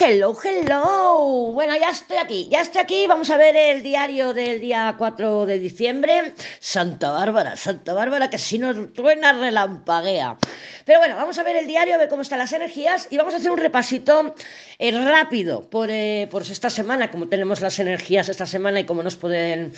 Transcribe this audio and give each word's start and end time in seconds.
Hello, 0.00 0.32
hello. 0.44 1.50
Bueno, 1.52 1.74
ya 1.76 1.90
estoy 1.90 2.18
aquí, 2.18 2.48
ya 2.48 2.60
estoy 2.60 2.82
aquí. 2.82 3.06
Vamos 3.08 3.30
a 3.30 3.36
ver 3.36 3.56
el 3.56 3.82
diario 3.82 4.32
del 4.32 4.60
día 4.60 4.94
4 4.96 5.44
de 5.44 5.58
diciembre. 5.58 6.34
Santa 6.60 7.10
Bárbara, 7.10 7.56
Santa 7.56 7.94
Bárbara, 7.94 8.30
que 8.30 8.38
si 8.38 8.60
nos 8.60 8.92
truena 8.92 9.32
relampaguea. 9.32 10.38
Pero 10.84 11.00
bueno, 11.00 11.16
vamos 11.16 11.36
a 11.40 11.42
ver 11.42 11.56
el 11.56 11.66
diario, 11.66 11.96
a 11.96 11.98
ver 11.98 12.08
cómo 12.08 12.22
están 12.22 12.38
las 12.38 12.52
energías 12.52 13.08
y 13.10 13.16
vamos 13.16 13.34
a 13.34 13.38
hacer 13.38 13.50
un 13.50 13.58
repasito 13.58 14.36
eh, 14.78 14.92
rápido 14.92 15.68
por, 15.68 15.90
eh, 15.90 16.28
por 16.30 16.42
esta 16.42 16.70
semana, 16.70 17.10
como 17.10 17.28
tenemos 17.28 17.60
las 17.60 17.80
energías 17.80 18.28
esta 18.28 18.46
semana 18.46 18.78
y 18.78 18.84
cómo 18.84 19.02
nos 19.02 19.16
pueden 19.16 19.72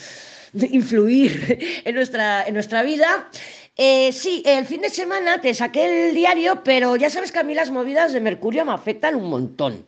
influir 0.55 1.82
en 1.85 1.95
nuestra, 1.95 2.45
en 2.46 2.55
nuestra 2.55 2.82
vida. 2.82 3.29
Eh, 3.77 4.12
sí, 4.12 4.43
el 4.45 4.67
fin 4.67 4.82
de 4.82 4.91
semana 4.91 5.41
te 5.41 5.55
saqué 5.55 6.09
el 6.09 6.14
diario, 6.14 6.62
pero 6.64 6.96
ya 6.96 7.09
sabes 7.09 7.32
que 7.32 7.39
a 7.39 7.43
mí 7.43 7.55
las 7.55 7.71
movidas 7.71 8.12
de 8.12 8.21
Mercurio 8.21 8.64
me 8.64 8.73
afectan 8.73 9.14
un 9.14 9.31
montón. 9.31 9.86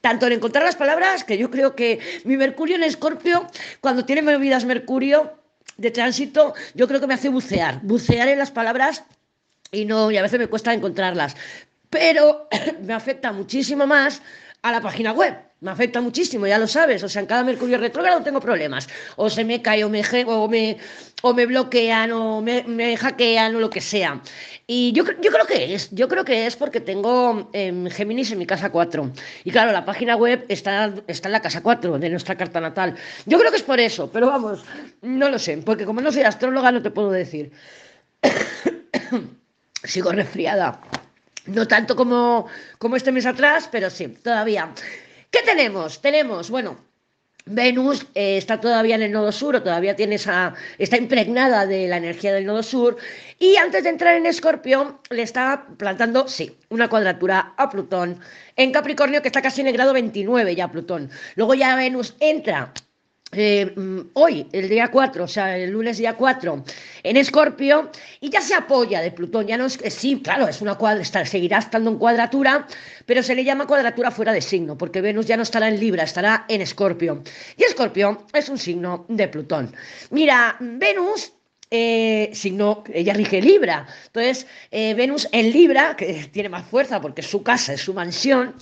Tanto 0.00 0.26
en 0.26 0.34
encontrar 0.34 0.64
las 0.64 0.76
palabras, 0.76 1.24
que 1.24 1.36
yo 1.36 1.50
creo 1.50 1.74
que 1.74 1.98
mi 2.24 2.36
Mercurio 2.36 2.76
en 2.76 2.84
Escorpio, 2.84 3.46
cuando 3.80 4.04
tiene 4.04 4.22
movidas 4.22 4.64
Mercurio 4.64 5.34
de 5.76 5.90
tránsito, 5.90 6.54
yo 6.74 6.86
creo 6.86 7.00
que 7.00 7.06
me 7.06 7.14
hace 7.14 7.28
bucear, 7.28 7.80
bucear 7.82 8.28
en 8.28 8.38
las 8.38 8.50
palabras 8.50 9.04
y 9.72 9.84
no, 9.84 10.10
y 10.10 10.16
a 10.16 10.22
veces 10.22 10.38
me 10.38 10.46
cuesta 10.46 10.72
encontrarlas. 10.72 11.36
Pero 11.90 12.48
me 12.82 12.94
afecta 12.94 13.32
muchísimo 13.32 13.86
más 13.86 14.22
a 14.64 14.72
la 14.72 14.80
página 14.80 15.12
web. 15.12 15.36
Me 15.60 15.70
afecta 15.70 16.00
muchísimo, 16.00 16.46
ya 16.46 16.58
lo 16.58 16.66
sabes. 16.66 17.02
O 17.02 17.08
sea, 17.08 17.20
en 17.20 17.26
cada 17.26 17.44
Mercurio 17.44 17.76
retrógrado 17.76 18.22
tengo 18.22 18.40
problemas. 18.40 18.88
O 19.16 19.28
se 19.28 19.44
me 19.44 19.60
cae, 19.60 19.84
o 19.84 19.90
me, 19.90 20.02
o 20.26 20.48
me, 20.48 20.78
o 21.22 21.34
me 21.34 21.44
bloquean, 21.44 22.12
o 22.12 22.40
me, 22.40 22.96
hackean, 22.96 23.56
o 23.56 23.60
lo 23.60 23.68
que 23.68 23.82
sea. 23.82 24.22
Y 24.66 24.92
yo, 24.92 25.04
yo 25.20 25.30
creo 25.30 25.46
que 25.46 25.74
es, 25.74 25.90
yo 25.90 26.08
creo 26.08 26.24
que 26.24 26.46
es 26.46 26.56
porque 26.56 26.80
tengo 26.80 27.50
eh, 27.52 27.88
Géminis 27.90 28.32
en 28.32 28.38
mi 28.38 28.46
casa 28.46 28.70
4. 28.70 29.12
Y 29.44 29.50
claro, 29.50 29.70
la 29.70 29.84
página 29.84 30.16
web 30.16 30.46
está, 30.48 30.94
está 31.08 31.28
en 31.28 31.32
la 31.32 31.42
casa 31.42 31.62
4 31.62 31.98
de 31.98 32.08
nuestra 32.08 32.34
carta 32.34 32.58
natal. 32.58 32.96
Yo 33.26 33.38
creo 33.38 33.50
que 33.50 33.58
es 33.58 33.62
por 33.62 33.78
eso, 33.78 34.10
pero 34.10 34.28
vamos, 34.28 34.64
no 35.02 35.28
lo 35.28 35.38
sé, 35.38 35.58
porque 35.58 35.84
como 35.84 36.00
no 36.00 36.10
soy 36.10 36.22
astróloga 36.22 36.72
no 36.72 36.80
te 36.80 36.90
puedo 36.90 37.10
decir. 37.10 37.52
Sigo 39.84 40.10
resfriada. 40.10 40.80
No 41.46 41.68
tanto 41.68 41.94
como, 41.94 42.46
como 42.78 42.96
este 42.96 43.12
mes 43.12 43.26
atrás, 43.26 43.68
pero 43.70 43.90
sí, 43.90 44.08
todavía. 44.08 44.72
¿Qué 45.30 45.40
tenemos? 45.44 46.00
Tenemos, 46.00 46.48
bueno, 46.48 46.78
Venus 47.46 48.06
eh, 48.14 48.38
está 48.38 48.58
todavía 48.58 48.94
en 48.94 49.02
el 49.02 49.12
nodo 49.12 49.30
sur, 49.30 49.54
o 49.56 49.62
todavía 49.62 49.94
tiene 49.94 50.14
esa, 50.14 50.54
está 50.78 50.96
impregnada 50.96 51.66
de 51.66 51.88
la 51.88 51.98
energía 51.98 52.32
del 52.32 52.46
nodo 52.46 52.62
sur, 52.62 52.96
y 53.38 53.56
antes 53.56 53.84
de 53.84 53.90
entrar 53.90 54.14
en 54.14 54.24
Escorpio, 54.24 55.00
le 55.10 55.22
está 55.22 55.66
plantando, 55.76 56.26
sí, 56.26 56.56
una 56.70 56.88
cuadratura 56.88 57.52
a 57.58 57.68
Plutón 57.68 58.18
en 58.56 58.72
Capricornio, 58.72 59.20
que 59.20 59.28
está 59.28 59.42
casi 59.42 59.60
en 59.60 59.66
el 59.66 59.74
grado 59.74 59.92
29 59.92 60.54
ya 60.56 60.72
Plutón. 60.72 61.10
Luego 61.34 61.52
ya 61.52 61.76
Venus 61.76 62.16
entra 62.20 62.72
eh, 63.36 63.72
mm, 63.74 64.10
hoy, 64.14 64.48
el 64.52 64.68
día 64.68 64.90
4, 64.90 65.24
o 65.24 65.28
sea, 65.28 65.56
el 65.56 65.70
lunes 65.70 65.98
día 65.98 66.14
4, 66.16 66.64
en 67.02 67.16
Escorpio, 67.16 67.90
y 68.20 68.30
ya 68.30 68.40
se 68.40 68.54
apoya 68.54 69.00
de 69.00 69.10
Plutón, 69.12 69.46
ya 69.46 69.56
no 69.56 69.66
es, 69.66 69.78
sí, 69.88 70.20
claro, 70.22 70.48
es 70.48 70.60
una 70.60 70.76
cuadra, 70.76 71.04
seguirá 71.24 71.58
estando 71.58 71.90
en 71.90 71.98
cuadratura, 71.98 72.66
pero 73.06 73.22
se 73.22 73.34
le 73.34 73.44
llama 73.44 73.66
cuadratura 73.66 74.10
fuera 74.10 74.32
de 74.32 74.40
signo, 74.40 74.78
porque 74.78 75.00
Venus 75.00 75.26
ya 75.26 75.36
no 75.36 75.42
estará 75.42 75.68
en 75.68 75.78
Libra, 75.78 76.04
estará 76.04 76.44
en 76.48 76.60
Escorpio, 76.60 77.22
y 77.56 77.64
Escorpio 77.64 78.26
es 78.32 78.48
un 78.48 78.58
signo 78.58 79.06
de 79.08 79.28
Plutón. 79.28 79.74
Mira, 80.10 80.56
Venus 80.60 81.32
eh, 81.70 82.30
signo, 82.34 82.84
ella 82.92 83.14
rige 83.14 83.40
Libra. 83.40 83.86
Entonces, 84.06 84.46
eh, 84.70 84.94
Venus 84.94 85.28
en 85.32 85.50
Libra, 85.50 85.96
que 85.96 86.28
tiene 86.32 86.48
más 86.48 86.66
fuerza 86.66 87.00
porque 87.00 87.20
es 87.22 87.26
su 87.26 87.42
casa, 87.42 87.72
es 87.72 87.80
su 87.80 87.94
mansión, 87.94 88.54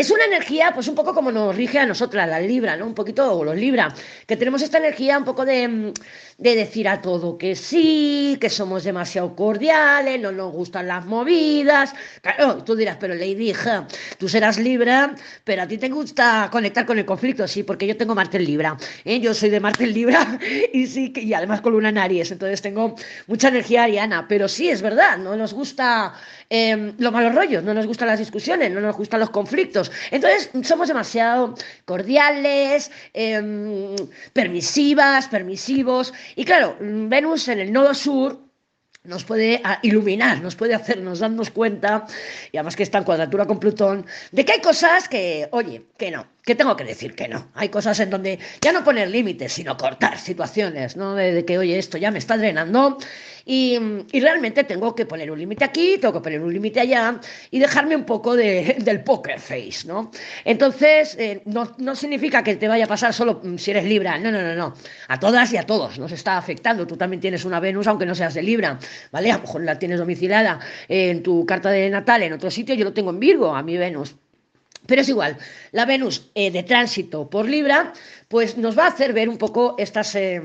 es 0.00 0.10
una 0.10 0.24
energía, 0.24 0.72
pues 0.72 0.88
un 0.88 0.94
poco 0.94 1.12
como 1.12 1.30
nos 1.30 1.54
rige 1.54 1.78
a 1.78 1.84
nosotras, 1.84 2.26
la 2.26 2.40
Libra, 2.40 2.74
¿no? 2.74 2.86
Un 2.86 2.94
poquito, 2.94 3.34
o 3.34 3.44
los 3.44 3.54
Libra, 3.54 3.94
que 4.26 4.34
tenemos 4.34 4.62
esta 4.62 4.78
energía 4.78 5.18
un 5.18 5.24
poco 5.24 5.44
de, 5.44 5.68
mm, 5.68 5.92
de 6.38 6.56
decir 6.56 6.88
a 6.88 7.02
todo 7.02 7.36
que 7.36 7.54
sí, 7.54 8.38
que 8.40 8.48
somos 8.48 8.84
demasiado 8.84 9.36
cordiales, 9.36 10.18
no 10.18 10.32
nos 10.32 10.52
gustan 10.52 10.88
las 10.88 11.04
movidas. 11.04 11.92
Claro, 12.22 12.64
tú 12.64 12.74
dirás, 12.76 12.96
pero 12.98 13.14
Lady, 13.14 13.50
hija, 13.50 13.86
tú 14.18 14.26
serás 14.26 14.58
Libra, 14.58 15.14
pero 15.44 15.62
a 15.62 15.68
ti 15.68 15.76
te 15.76 15.90
gusta 15.90 16.48
conectar 16.50 16.86
con 16.86 16.98
el 16.98 17.04
conflicto, 17.04 17.46
sí, 17.46 17.62
porque 17.62 17.86
yo 17.86 17.94
tengo 17.94 18.14
Marte 18.14 18.38
en 18.38 18.46
Libra. 18.46 18.78
¿eh? 19.04 19.20
Yo 19.20 19.34
soy 19.34 19.50
de 19.50 19.60
Marte 19.60 19.84
en 19.84 19.92
Libra 19.92 20.38
y 20.72 20.86
sí, 20.86 21.12
y 21.14 21.34
además 21.34 21.60
con 21.60 21.74
Luna 21.74 21.90
en 21.90 21.98
Aries, 21.98 22.30
entonces 22.30 22.62
tengo 22.62 22.94
mucha 23.26 23.48
energía 23.48 23.84
ariana, 23.84 24.26
pero 24.26 24.48
sí, 24.48 24.70
es 24.70 24.80
verdad, 24.80 25.18
no 25.18 25.36
nos 25.36 25.52
gusta 25.52 26.14
eh, 26.50 26.92
los 26.98 27.12
malos 27.12 27.34
rollos, 27.34 27.64
no 27.64 27.72
nos 27.72 27.86
gustan 27.86 28.08
las 28.08 28.18
discusiones, 28.18 28.70
no 28.70 28.80
nos 28.80 28.96
gustan 28.96 29.20
los 29.20 29.30
conflictos 29.30 29.90
entonces, 30.10 30.50
somos 30.62 30.88
demasiado 30.88 31.54
cordiales, 31.84 32.90
em, 33.12 33.94
permisivas, 34.32 35.28
permisivos. 35.28 36.12
Y 36.36 36.44
claro, 36.44 36.76
Venus 36.80 37.48
en 37.48 37.60
el 37.60 37.72
nodo 37.72 37.94
sur 37.94 38.38
nos 39.04 39.24
puede 39.24 39.60
ah, 39.64 39.78
iluminar, 39.82 40.42
nos 40.42 40.56
puede 40.56 40.74
hacernos 40.74 41.20
darnos 41.20 41.50
cuenta, 41.50 42.06
y 42.52 42.58
además 42.58 42.76
que 42.76 42.82
está 42.82 42.98
en 42.98 43.04
cuadratura 43.04 43.46
con 43.46 43.58
Plutón, 43.58 44.04
de 44.30 44.44
que 44.44 44.52
hay 44.52 44.60
cosas 44.60 45.08
que, 45.08 45.48
oye, 45.52 45.86
que 45.96 46.10
no, 46.10 46.26
que 46.50 46.56
tengo 46.56 46.74
que 46.74 46.82
decir 46.82 47.14
que 47.14 47.28
no. 47.28 47.46
Hay 47.54 47.68
cosas 47.68 48.00
en 48.00 48.10
donde 48.10 48.40
ya 48.60 48.72
no 48.72 48.82
poner 48.82 49.08
límites, 49.08 49.52
sino 49.52 49.76
cortar 49.76 50.18
situaciones, 50.18 50.96
¿no? 50.96 51.14
De, 51.14 51.44
que, 51.44 51.56
oye, 51.58 51.78
esto 51.78 51.96
ya 51.96 52.10
me 52.10 52.18
está 52.18 52.36
drenando 52.36 52.98
y, 53.44 53.78
realmente 54.12 54.64
tengo 54.64 54.96
que 54.96 55.06
poner 55.06 55.30
un 55.30 55.38
límite 55.38 55.64
aquí, 55.64 55.96
tengo 55.98 56.14
que 56.14 56.20
poner 56.20 56.40
un 56.40 56.52
límite 56.52 56.80
allá 56.80 57.20
y 57.52 57.60
dejarme 57.60 57.94
un 57.94 58.02
poco 58.02 58.34
de, 58.34 58.78
del 58.80 59.04
poker 59.04 59.38
face, 59.38 59.86
¿no? 59.86 60.10
Entonces, 60.44 61.16
eh, 61.20 61.40
no, 61.44 61.72
no, 61.78 61.94
significa 61.94 62.42
que 62.42 62.56
te 62.56 62.66
vaya 62.66 62.86
a 62.86 62.88
pasar 62.88 63.14
solo 63.14 63.40
mm, 63.44 63.56
si 63.56 63.70
eres 63.70 63.84
Libra, 63.84 64.18
no, 64.18 64.32
no, 64.32 64.42
no, 64.42 64.56
no. 64.56 64.74
A 65.06 65.20
todas 65.20 65.52
y 65.52 65.56
a 65.56 65.62
todos 65.66 66.00
nos 66.00 66.10
está 66.10 66.36
afectando. 66.36 66.84
Tú 66.84 66.96
también 66.96 67.20
tienes 67.20 67.44
una 67.44 67.60
Venus, 67.60 67.86
aunque 67.86 68.06
no 68.06 68.16
seas 68.16 68.34
de 68.34 68.42
Libra, 68.42 68.76
¿vale? 69.12 69.30
A 69.30 69.36
lo 69.36 69.42
mejor 69.42 69.62
la 69.62 69.78
tienes 69.78 70.00
domiciliada 70.00 70.58
en 70.88 71.22
tu 71.22 71.46
carta 71.46 71.70
de 71.70 71.88
natal 71.90 72.24
en 72.24 72.32
otro 72.32 72.50
sitio, 72.50 72.74
yo 72.74 72.84
lo 72.84 72.92
tengo 72.92 73.10
en 73.10 73.20
Virgo, 73.20 73.54
a 73.54 73.62
mi 73.62 73.76
Venus. 73.76 74.16
Pero 74.86 75.02
es 75.02 75.08
igual, 75.08 75.36
la 75.72 75.84
Venus 75.84 76.30
eh, 76.34 76.50
de 76.50 76.62
tránsito 76.62 77.28
por 77.28 77.48
Libra 77.48 77.92
pues 78.30 78.56
nos 78.56 78.78
va 78.78 78.84
a 78.84 78.90
hacer 78.90 79.12
ver 79.12 79.28
un 79.28 79.38
poco 79.38 79.74
estas, 79.76 80.14
eh, 80.14 80.40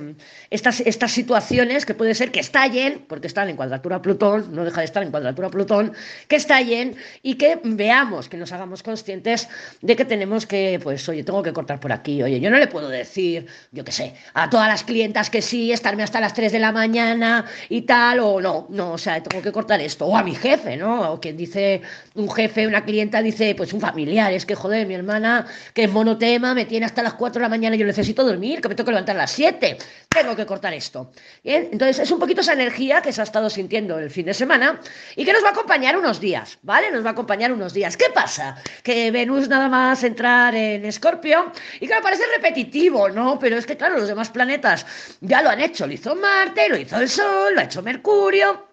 estas, 0.49 0.79
estas 0.79 1.11
situaciones 1.11 1.85
que 1.85 1.93
puede 1.93 2.15
ser 2.15 2.31
que 2.31 2.39
estallen, 2.39 3.05
porque 3.07 3.27
están 3.27 3.47
en 3.47 3.55
cuadratura 3.55 4.01
Plutón, 4.01 4.55
no 4.55 4.65
deja 4.65 4.81
de 4.81 4.85
estar 4.85 5.03
en 5.03 5.11
cuadratura 5.11 5.51
Plutón, 5.51 5.93
que 6.27 6.35
estallen 6.35 6.95
y 7.21 7.35
que 7.35 7.59
veamos, 7.63 8.27
que 8.27 8.37
nos 8.37 8.51
hagamos 8.51 8.81
conscientes 8.81 9.47
de 9.83 9.95
que 9.95 10.03
tenemos 10.03 10.47
que, 10.47 10.79
pues, 10.81 11.07
oye, 11.07 11.23
tengo 11.23 11.43
que 11.43 11.53
cortar 11.53 11.79
por 11.79 11.91
aquí, 11.91 12.23
oye, 12.23 12.39
yo 12.39 12.49
no 12.49 12.57
le 12.57 12.65
puedo 12.65 12.89
decir, 12.89 13.45
yo 13.71 13.83
qué 13.83 13.91
sé, 13.91 14.15
a 14.33 14.49
todas 14.49 14.67
las 14.67 14.83
clientas 14.83 15.29
que 15.29 15.43
sí, 15.43 15.71
estarme 15.71 16.01
hasta 16.01 16.19
las 16.19 16.33
3 16.33 16.53
de 16.53 16.59
la 16.59 16.71
mañana 16.71 17.45
y 17.69 17.83
tal, 17.83 18.19
o 18.19 18.41
no, 18.41 18.65
no, 18.71 18.93
o 18.93 18.97
sea, 18.97 19.21
tengo 19.21 19.43
que 19.43 19.51
cortar 19.51 19.79
esto, 19.79 20.07
o 20.07 20.17
a 20.17 20.23
mi 20.23 20.33
jefe, 20.33 20.75
¿no? 20.75 21.11
O 21.11 21.19
quien 21.19 21.37
dice, 21.37 21.83
un 22.15 22.31
jefe, 22.31 22.65
una 22.65 22.83
clienta 22.83 23.21
dice, 23.21 23.53
pues 23.53 23.73
un 23.73 23.79
familiar, 23.79 24.33
es 24.33 24.47
que 24.47 24.55
joder, 24.55 24.87
mi 24.87 24.95
hermana, 24.95 25.45
que 25.75 25.83
es 25.83 25.91
monotema, 25.91 26.55
me 26.55 26.65
tiene 26.65 26.87
hasta 26.87 27.03
las 27.03 27.13
4 27.13 27.39
de 27.39 27.43
la 27.43 27.49
mañana 27.49 27.74
yo 27.77 27.85
necesito 27.85 28.23
dormir, 28.23 28.61
que 28.61 28.69
me 28.69 28.75
tengo 28.75 28.85
que 28.85 28.91
levantar 28.91 29.15
a 29.15 29.19
las 29.19 29.31
7, 29.31 29.77
tengo 30.09 30.35
que 30.35 30.45
cortar 30.45 30.73
esto. 30.73 31.11
Entonces 31.43 31.99
es 31.99 32.11
un 32.11 32.19
poquito 32.19 32.41
esa 32.41 32.53
energía 32.53 33.01
que 33.01 33.11
se 33.11 33.21
ha 33.21 33.23
estado 33.23 33.49
sintiendo 33.49 33.99
el 33.99 34.09
fin 34.09 34.25
de 34.25 34.33
semana 34.33 34.79
y 35.15 35.25
que 35.25 35.33
nos 35.33 35.43
va 35.43 35.49
a 35.49 35.51
acompañar 35.51 35.97
unos 35.97 36.19
días, 36.19 36.57
¿vale? 36.61 36.91
Nos 36.91 37.03
va 37.03 37.09
a 37.09 37.13
acompañar 37.13 37.51
unos 37.51 37.73
días. 37.73 37.97
¿Qué 37.97 38.09
pasa? 38.13 38.55
Que 38.83 39.11
Venus 39.11 39.49
nada 39.49 39.69
más 39.69 40.03
entrar 40.03 40.55
en 40.55 40.85
Escorpio 40.85 41.51
y 41.79 41.87
claro, 41.87 42.03
parece 42.03 42.23
repetitivo, 42.35 43.09
¿no? 43.09 43.37
Pero 43.39 43.57
es 43.57 43.65
que 43.65 43.77
claro, 43.77 43.97
los 43.97 44.07
demás 44.07 44.29
planetas 44.29 44.85
ya 45.21 45.41
lo 45.41 45.49
han 45.49 45.61
hecho, 45.61 45.87
lo 45.87 45.93
hizo 45.93 46.15
Marte, 46.15 46.69
lo 46.69 46.77
hizo 46.77 46.97
el 46.97 47.09
Sol, 47.09 47.53
lo 47.53 47.61
ha 47.61 47.63
hecho 47.63 47.81
Mercurio. 47.81 48.67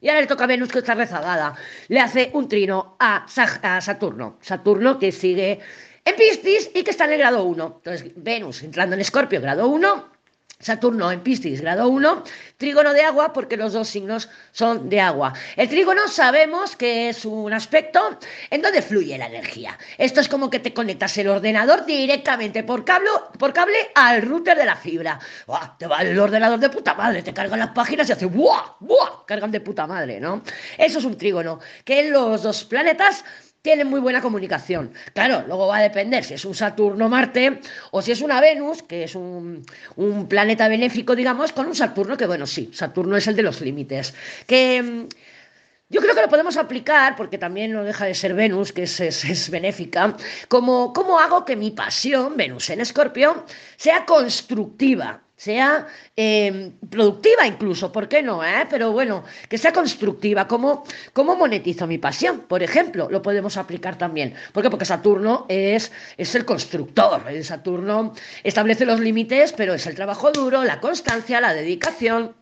Y 0.00 0.08
ahora 0.08 0.20
le 0.20 0.28
toca 0.28 0.44
a 0.44 0.46
Venus 0.46 0.70
que 0.70 0.78
está 0.78 0.94
rezagada. 0.94 1.56
Le 1.88 1.98
hace 1.98 2.30
un 2.32 2.48
trino 2.48 2.96
a 3.00 3.26
Saturno. 3.26 4.38
Saturno 4.40 4.96
que 4.96 5.10
sigue 5.10 5.58
en 6.08 6.16
Piscis 6.16 6.70
y 6.74 6.82
que 6.82 6.90
está 6.90 7.04
en 7.04 7.12
el 7.12 7.18
grado 7.18 7.44
1. 7.44 7.74
Entonces, 7.76 8.10
Venus 8.16 8.62
entrando 8.62 8.94
en 8.94 9.00
Escorpio, 9.00 9.40
grado 9.40 9.68
1, 9.68 10.18
Saturno 10.60 11.12
en 11.12 11.20
Piscis, 11.20 11.60
grado 11.60 11.88
1, 11.88 12.24
trígono 12.56 12.92
de 12.92 13.02
agua, 13.02 13.32
porque 13.32 13.56
los 13.56 13.74
dos 13.74 13.86
signos 13.86 14.28
son 14.50 14.88
de 14.88 15.00
agua. 15.00 15.32
El 15.54 15.68
trígono 15.68 16.08
sabemos 16.08 16.74
que 16.74 17.10
es 17.10 17.24
un 17.24 17.52
aspecto 17.52 18.18
en 18.50 18.62
donde 18.62 18.82
fluye 18.82 19.16
la 19.16 19.26
energía. 19.26 19.78
Esto 19.98 20.20
es 20.20 20.28
como 20.28 20.50
que 20.50 20.58
te 20.58 20.74
conectas 20.74 21.16
el 21.18 21.28
ordenador 21.28 21.86
directamente 21.86 22.64
por 22.64 22.84
cable, 22.84 23.08
por 23.38 23.52
cable 23.52 23.90
al 23.94 24.22
router 24.22 24.56
de 24.58 24.64
la 24.64 24.74
fibra. 24.74 25.20
Te 25.78 25.86
va 25.86 25.98
el 25.98 26.18
ordenador 26.18 26.58
de 26.58 26.70
puta 26.70 26.94
madre, 26.94 27.22
te 27.22 27.32
cargan 27.32 27.60
las 27.60 27.70
páginas 27.70 28.08
y 28.08 28.12
hace 28.12 28.26
¡buah! 28.26 28.78
¡buah! 28.80 29.26
Cargan 29.26 29.52
de 29.52 29.60
puta 29.60 29.86
madre, 29.86 30.18
¿no? 30.18 30.42
Eso 30.76 30.98
es 30.98 31.04
un 31.04 31.16
trígono, 31.16 31.60
que 31.84 32.10
los 32.10 32.42
dos 32.42 32.64
planetas 32.64 33.24
tienen 33.68 33.88
muy 33.88 34.00
buena 34.00 34.22
comunicación. 34.22 34.94
Claro, 35.12 35.44
luego 35.46 35.66
va 35.66 35.76
a 35.76 35.82
depender 35.82 36.24
si 36.24 36.32
es 36.32 36.46
un 36.46 36.54
Saturno-Marte 36.54 37.60
o 37.90 38.00
si 38.00 38.12
es 38.12 38.22
una 38.22 38.40
Venus, 38.40 38.82
que 38.82 39.04
es 39.04 39.14
un, 39.14 39.62
planeta 40.26 40.68
benéfico, 40.68 41.14
digamos, 41.14 41.52
con 41.52 41.66
un 41.66 41.74
Saturno, 41.74 42.16
que 42.16 42.24
bueno, 42.24 42.46
sí, 42.46 42.70
Saturno 42.72 43.18
es 43.18 43.26
el 43.26 43.36
de 43.36 43.42
los 43.42 43.60
límites. 43.60 44.14
Que 44.46 45.06
yo 45.90 46.00
creo 46.02 46.14
que 46.14 46.20
lo 46.20 46.28
podemos 46.28 46.56
aplicar, 46.56 47.16
porque 47.16 47.38
también 47.38 47.72
no 47.72 47.82
deja 47.82 48.04
de 48.04 48.14
ser 48.14 48.34
Venus, 48.34 48.72
que 48.72 48.82
es, 48.82 49.00
es, 49.00 49.50
benéfica, 49.50 50.16
como 50.48 50.92
cómo 50.92 51.18
hago 51.18 51.44
que 51.44 51.56
mi 51.56 51.70
pasión, 51.70 52.36
Venus 52.36 52.68
en 52.70 52.80
Escorpio, 52.80 53.46
sea 53.76 54.04
constructiva, 54.04 55.22
sea 55.36 55.86
em, 56.14 56.72
productiva 56.90 57.46
incluso, 57.46 57.90
¿por 57.90 58.08
qué 58.08 58.22
no? 58.22 58.44
Eh? 58.44 58.66
Pero 58.68 58.92
bueno, 58.92 59.24
que 59.48 59.56
sea 59.56 59.72
constructiva. 59.72 60.46
¿Cómo, 60.46 60.84
¿Cómo 61.14 61.36
monetizo 61.36 61.86
mi 61.86 61.96
pasión? 61.96 62.40
Por 62.40 62.62
ejemplo, 62.62 63.08
lo 63.10 63.22
podemos 63.22 63.56
aplicar 63.56 63.96
también. 63.96 64.34
¿Por 64.52 64.62
qué? 64.62 64.70
Porque 64.70 64.84
Saturno 64.84 65.46
es, 65.48 65.92
es 66.18 66.34
el 66.34 66.44
constructor. 66.44 67.22
Saturno 67.44 68.12
establece 68.42 68.84
los 68.84 69.00
límites, 69.00 69.54
pero 69.54 69.74
es 69.74 69.86
el 69.86 69.94
trabajo 69.94 70.32
duro, 70.32 70.64
la 70.64 70.80
constancia, 70.80 71.40
la 71.40 71.54
dedicación. 71.54 72.34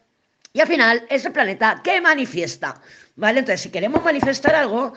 Y 0.56 0.61
al 0.62 0.69
final 0.69 1.05
es 1.11 1.23
el 1.26 1.32
planeta 1.32 1.82
que 1.85 2.00
manifiesta. 2.00 2.81
¿Vale? 3.14 3.41
Entonces, 3.41 3.61
si 3.61 3.69
queremos 3.69 4.03
manifestar 4.03 4.55
algo, 4.55 4.94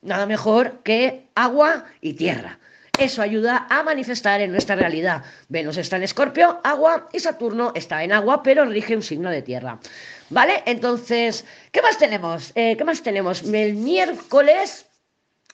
nada 0.00 0.24
mejor 0.24 0.82
que 0.82 1.26
agua 1.34 1.84
y 2.00 2.14
tierra. 2.14 2.58
Eso 2.98 3.20
ayuda 3.20 3.66
a 3.68 3.82
manifestar 3.82 4.40
en 4.40 4.52
nuestra 4.52 4.74
realidad. 4.74 5.22
Venus 5.50 5.76
está 5.76 5.96
en 5.96 6.04
Escorpio, 6.04 6.60
agua, 6.64 7.10
y 7.12 7.20
Saturno 7.20 7.72
está 7.74 8.02
en 8.02 8.12
agua, 8.12 8.42
pero 8.42 8.64
rige 8.64 8.96
un 8.96 9.02
signo 9.02 9.28
de 9.28 9.42
tierra. 9.42 9.78
¿Vale? 10.30 10.62
Entonces, 10.64 11.44
¿qué 11.72 11.82
más 11.82 11.98
tenemos? 11.98 12.50
Eh, 12.54 12.74
¿Qué 12.78 12.84
más 12.84 13.02
tenemos? 13.02 13.42
El 13.42 13.74
miércoles 13.74 14.86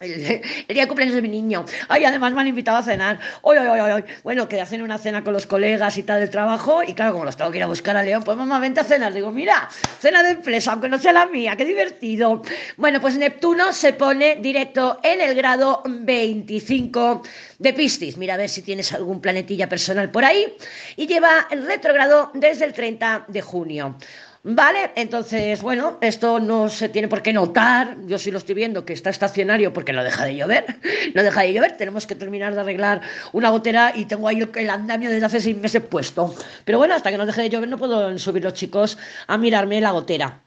el, 0.01 0.25
día 0.69 0.83
de 0.83 0.87
cumpleaños 0.87 1.17
de 1.17 1.23
mi 1.23 1.29
niño. 1.29 1.65
Ay, 1.89 2.05
además 2.05 2.33
me 2.33 2.41
han 2.41 2.47
invitado 2.47 2.79
a 2.79 2.83
cenar. 2.83 3.19
Oy, 3.43 3.59
oy, 3.59 3.81
oy, 3.81 4.05
Bueno, 4.23 4.49
que 4.49 4.61
hacen 4.61 4.83
una 4.83 4.97
cena 4.97 5.25
con 5.25 5.33
los 5.33 5.47
colegas 5.47 5.99
y 5.99 6.05
tal 6.05 6.21
del 6.21 6.31
trabajo. 6.31 6.83
Y 6.85 6.95
claro, 6.95 7.13
como 7.13 7.25
los 7.25 7.37
tengo 7.37 7.51
que 7.51 7.59
ir 7.59 7.65
a 7.65 7.67
buscar 7.67 7.97
a 7.97 8.03
León, 8.03 8.23
pues 8.23 8.37
mamá, 8.37 8.61
vente 8.61 8.81
a 8.81 8.85
cenar. 8.85 9.13
Digo, 9.13 9.33
mira, 9.33 9.69
cena 10.01 10.23
de 10.23 10.31
empresa, 10.31 10.73
aunque 10.73 10.89
no 10.89 10.99
sea 10.99 11.13
la 11.13 11.27
mía, 11.27 11.57
qué 11.57 11.65
divertido. 11.65 12.43
Bueno, 12.77 13.01
pues 13.01 13.17
Neptuno 13.17 13.73
se 13.73 13.93
pone 13.93 14.37
directo 14.37 15.01
en 15.03 15.21
el 15.21 15.35
grado 15.35 15.83
25 15.85 17.23
de 17.59 17.73
Piscis. 17.73 18.17
Mira 18.17 18.35
a 18.35 18.37
ver 18.37 18.49
si 18.49 18.63
tienes 18.63 18.93
algún 18.93 19.21
planetilla 19.21 19.69
personal 19.69 20.11
por 20.11 20.25
ahí. 20.25 20.55
Y 20.97 21.09
lleva 21.09 21.49
el 21.51 21.67
retrogrado 21.67 22.31
desde 22.35 22.65
el 22.67 22.73
30 22.73 23.25
de 23.27 23.41
junio. 23.41 23.97
¿Vale? 24.45 24.93
Entonces, 24.95 25.61
bueno, 25.63 25.99
esto 26.01 26.39
no 26.39 26.69
se 26.69 26.89
tiene 26.89 27.09
por 27.09 27.23
qué 27.23 27.33
notar. 27.33 27.97
Yo 28.07 28.19
sí 28.19 28.31
lo 28.31 28.39
estoy 28.39 28.55
viendo 28.55 28.85
que 28.85 28.93
está 28.93 29.11
estacionario 29.11 29.73
porque 29.73 29.93
no 29.93 30.05
deja 30.05 30.25
de 30.25 30.37
llover. 30.37 30.65
No 31.15 31.23
deja 31.23 31.43
de 31.43 31.53
llover. 31.55 31.77
Tenemos 31.77 32.07
que 32.07 32.15
terminar 32.15 32.55
de 32.55 32.61
arreglar 32.61 33.01
una 33.33 33.51
gotera 33.51 33.93
y 33.95 34.05
tengo 34.05 34.29
ahí 34.29 34.47
el 34.55 34.71
andamio 34.71 35.11
desde 35.11 35.27
hace 35.27 35.41
seis 35.41 35.57
meses 35.57 35.83
puesto. 35.83 36.35
Pero 36.65 36.79
bueno, 36.79 36.95
hasta 36.95 37.11
que 37.11 37.19
no 37.19 37.27
deje 37.27 37.43
de 37.43 37.51
llover 37.51 37.69
no 37.69 37.79
puedo 37.79 38.17
subir 38.19 38.45
los 38.45 38.53
chicos 38.53 38.99
a 39.27 39.39
mirarme 39.39 39.81
la 39.81 39.91
gotera. 39.93 40.41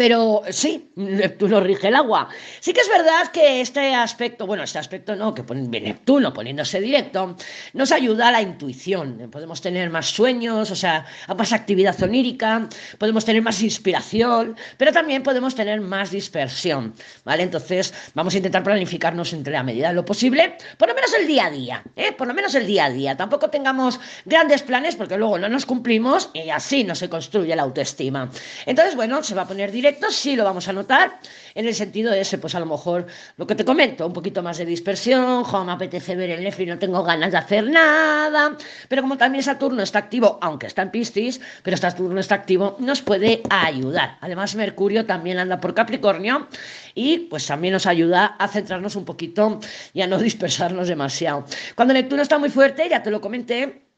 Pero 0.00 0.40
sí, 0.48 0.90
Neptuno 0.96 1.60
rige 1.60 1.88
el 1.88 1.94
agua. 1.94 2.30
Sí 2.60 2.72
que 2.72 2.80
es 2.80 2.88
verdad 2.88 3.30
que 3.30 3.60
este 3.60 3.94
aspecto, 3.94 4.46
bueno, 4.46 4.62
este 4.62 4.78
aspecto 4.78 5.14
no, 5.14 5.34
que 5.34 5.42
pone 5.42 5.60
Neptuno 5.68 6.32
poniéndose 6.32 6.80
directo, 6.80 7.36
nos 7.74 7.92
ayuda 7.92 8.28
a 8.28 8.32
la 8.32 8.40
intuición. 8.40 9.28
Podemos 9.30 9.60
tener 9.60 9.90
más 9.90 10.06
sueños, 10.06 10.70
o 10.70 10.74
sea, 10.74 11.04
más 11.36 11.52
actividad 11.52 12.02
onírica, 12.02 12.66
podemos 12.96 13.26
tener 13.26 13.42
más 13.42 13.60
inspiración, 13.60 14.56
pero 14.78 14.90
también 14.90 15.22
podemos 15.22 15.54
tener 15.54 15.82
más 15.82 16.12
dispersión, 16.12 16.94
¿vale? 17.26 17.42
Entonces, 17.42 17.92
vamos 18.14 18.32
a 18.32 18.38
intentar 18.38 18.62
planificarnos 18.62 19.34
entre 19.34 19.52
la 19.52 19.62
medida 19.62 19.88
de 19.88 19.94
lo 19.96 20.06
posible, 20.06 20.56
por 20.78 20.88
lo 20.88 20.94
menos 20.94 21.12
el 21.12 21.26
día 21.26 21.44
a 21.44 21.50
día, 21.50 21.84
¿eh? 21.96 22.12
Por 22.12 22.26
lo 22.26 22.32
menos 22.32 22.54
el 22.54 22.66
día 22.66 22.86
a 22.86 22.90
día. 22.90 23.18
Tampoco 23.18 23.50
tengamos 23.50 24.00
grandes 24.24 24.62
planes 24.62 24.96
porque 24.96 25.18
luego 25.18 25.38
no 25.38 25.50
nos 25.50 25.66
cumplimos 25.66 26.30
y 26.32 26.48
así 26.48 26.84
no 26.84 26.94
se 26.94 27.10
construye 27.10 27.54
la 27.54 27.64
autoestima. 27.64 28.30
Entonces, 28.64 28.96
bueno, 28.96 29.22
se 29.22 29.34
va 29.34 29.42
a 29.42 29.46
poner 29.46 29.70
directo 29.70 29.89
sí 30.10 30.36
lo 30.36 30.44
vamos 30.44 30.68
a 30.68 30.72
notar, 30.72 31.18
en 31.54 31.66
el 31.66 31.74
sentido 31.74 32.12
ese, 32.12 32.38
pues 32.38 32.54
a 32.54 32.60
lo 32.60 32.66
mejor 32.66 33.06
lo 33.36 33.46
que 33.46 33.54
te 33.54 33.64
comento, 33.64 34.06
un 34.06 34.12
poquito 34.12 34.42
más 34.42 34.58
de 34.58 34.66
dispersión, 34.66 35.44
jo, 35.44 35.64
me 35.64 35.72
apetece 35.72 36.16
ver 36.16 36.30
el 36.30 36.44
Nefri, 36.44 36.66
no 36.66 36.78
tengo 36.78 37.02
ganas 37.02 37.32
de 37.32 37.38
hacer 37.38 37.68
nada, 37.68 38.56
pero 38.88 39.02
como 39.02 39.16
también 39.16 39.42
Saturno 39.44 39.82
está 39.82 39.98
activo, 39.98 40.38
aunque 40.42 40.66
está 40.66 40.82
en 40.82 40.90
Piscis, 40.90 41.40
pero 41.62 41.76
Saturno 41.76 42.20
está 42.20 42.34
activo, 42.34 42.76
nos 42.78 43.02
puede 43.02 43.42
ayudar. 43.50 44.18
Además, 44.20 44.54
Mercurio 44.54 45.06
también 45.06 45.38
anda 45.38 45.60
por 45.60 45.74
Capricornio 45.74 46.48
y 46.94 47.18
pues 47.18 47.46
también 47.46 47.72
nos 47.72 47.86
ayuda 47.86 48.36
a 48.38 48.48
centrarnos 48.48 48.96
un 48.96 49.04
poquito 49.04 49.60
y 49.92 50.02
a 50.02 50.06
no 50.06 50.18
dispersarnos 50.30 50.88
demasiado. 50.88 51.44
Cuando 51.74 51.94
Neptuno 51.94 52.22
está 52.22 52.38
muy 52.38 52.50
fuerte, 52.50 52.88
ya 52.88 53.02
te 53.02 53.10
lo 53.10 53.20
comenté, 53.20 53.89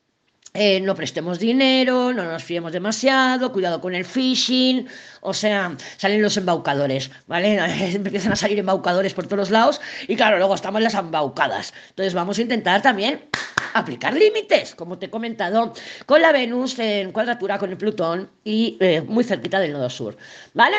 eh, 0.54 0.80
no 0.80 0.94
prestemos 0.94 1.38
dinero, 1.38 2.12
no 2.12 2.24
nos 2.24 2.44
fiemos 2.44 2.72
demasiado, 2.72 3.52
cuidado 3.52 3.80
con 3.80 3.94
el 3.94 4.04
phishing, 4.04 4.86
o 5.22 5.32
sea, 5.32 5.74
salen 5.96 6.20
los 6.20 6.36
embaucadores, 6.36 7.10
¿vale? 7.26 7.54
Empiezan 7.94 8.32
a 8.32 8.36
salir 8.36 8.58
embaucadores 8.58 9.14
por 9.14 9.26
todos 9.26 9.50
lados 9.50 9.80
y 10.08 10.14
claro, 10.14 10.36
luego 10.36 10.54
estamos 10.54 10.82
las 10.82 10.94
embaucadas. 10.94 11.72
Entonces 11.90 12.12
vamos 12.12 12.38
a 12.38 12.42
intentar 12.42 12.82
también 12.82 13.28
aplicar 13.72 14.12
límites, 14.14 14.74
como 14.74 14.98
te 14.98 15.06
he 15.06 15.10
comentado, 15.10 15.72
con 16.04 16.20
la 16.20 16.32
Venus 16.32 16.78
en 16.78 17.12
cuadratura 17.12 17.58
con 17.58 17.70
el 17.70 17.78
Plutón 17.78 18.30
y 18.44 18.76
eh, 18.80 19.00
muy 19.00 19.24
cerquita 19.24 19.58
del 19.58 19.72
nodo 19.72 19.88
sur, 19.88 20.18
¿vale? 20.52 20.76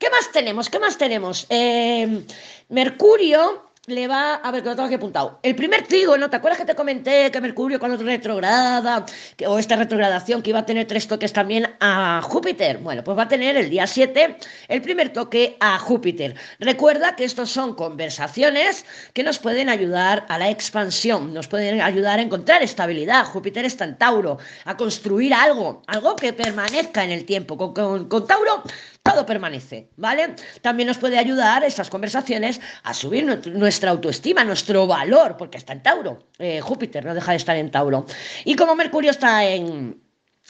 ¿Qué 0.00 0.10
más 0.10 0.32
tenemos? 0.32 0.68
¿Qué 0.68 0.80
más 0.80 0.98
tenemos? 0.98 1.46
Eh, 1.48 2.24
Mercurio 2.70 3.71
le 3.88 4.06
va, 4.06 4.36
a 4.36 4.50
ver, 4.52 4.62
que 4.62 4.68
lo 4.68 4.76
tengo 4.76 4.86
aquí 4.86 4.94
apuntado. 4.94 5.40
El 5.42 5.56
primer 5.56 5.84
¿no? 6.16 6.30
¿te 6.30 6.36
acuerdas 6.36 6.60
que 6.60 6.64
te 6.64 6.76
comenté 6.76 7.32
que 7.32 7.40
Mercurio 7.40 7.80
cuando 7.80 7.96
retrograda, 7.96 9.04
que, 9.36 9.44
o 9.48 9.58
esta 9.58 9.74
retrogradación 9.74 10.40
que 10.40 10.50
iba 10.50 10.60
a 10.60 10.66
tener 10.66 10.86
tres 10.86 11.08
toques 11.08 11.32
también 11.32 11.68
a 11.80 12.22
Júpiter? 12.22 12.78
Bueno, 12.78 13.02
pues 13.02 13.18
va 13.18 13.24
a 13.24 13.28
tener 13.28 13.56
el 13.56 13.70
día 13.70 13.88
7 13.88 14.36
el 14.68 14.82
primer 14.82 15.12
toque 15.12 15.56
a 15.58 15.80
Júpiter. 15.80 16.36
Recuerda 16.60 17.16
que 17.16 17.24
estos 17.24 17.50
son 17.50 17.74
conversaciones 17.74 18.86
que 19.14 19.24
nos 19.24 19.40
pueden 19.40 19.68
ayudar 19.68 20.26
a 20.28 20.38
la 20.38 20.48
expansión, 20.48 21.34
nos 21.34 21.48
pueden 21.48 21.80
ayudar 21.80 22.20
a 22.20 22.22
encontrar 22.22 22.62
estabilidad. 22.62 23.24
Júpiter 23.24 23.64
está 23.64 23.84
en 23.84 23.98
Tauro, 23.98 24.38
a 24.64 24.76
construir 24.76 25.34
algo, 25.34 25.82
algo 25.88 26.14
que 26.14 26.32
permanezca 26.32 27.02
en 27.02 27.10
el 27.10 27.24
tiempo. 27.24 27.56
con, 27.56 28.08
con 28.08 28.26
Tauro 28.28 28.62
todo 29.02 29.26
permanece, 29.26 29.88
¿vale? 29.96 30.36
También 30.60 30.86
nos 30.86 30.98
puede 30.98 31.18
ayudar 31.18 31.64
estas 31.64 31.90
conversaciones 31.90 32.60
a 32.84 32.94
subir 32.94 33.24
nuestra 33.48 33.90
autoestima, 33.90 34.44
nuestro 34.44 34.86
valor, 34.86 35.36
porque 35.36 35.58
está 35.58 35.72
en 35.72 35.82
Tauro. 35.82 36.28
Eh, 36.38 36.60
Júpiter 36.60 37.04
no 37.04 37.14
deja 37.14 37.32
de 37.32 37.36
estar 37.38 37.56
en 37.56 37.70
Tauro. 37.70 38.06
Y 38.44 38.54
como 38.54 38.76
Mercurio 38.76 39.10
está 39.10 39.44
en, 39.44 40.00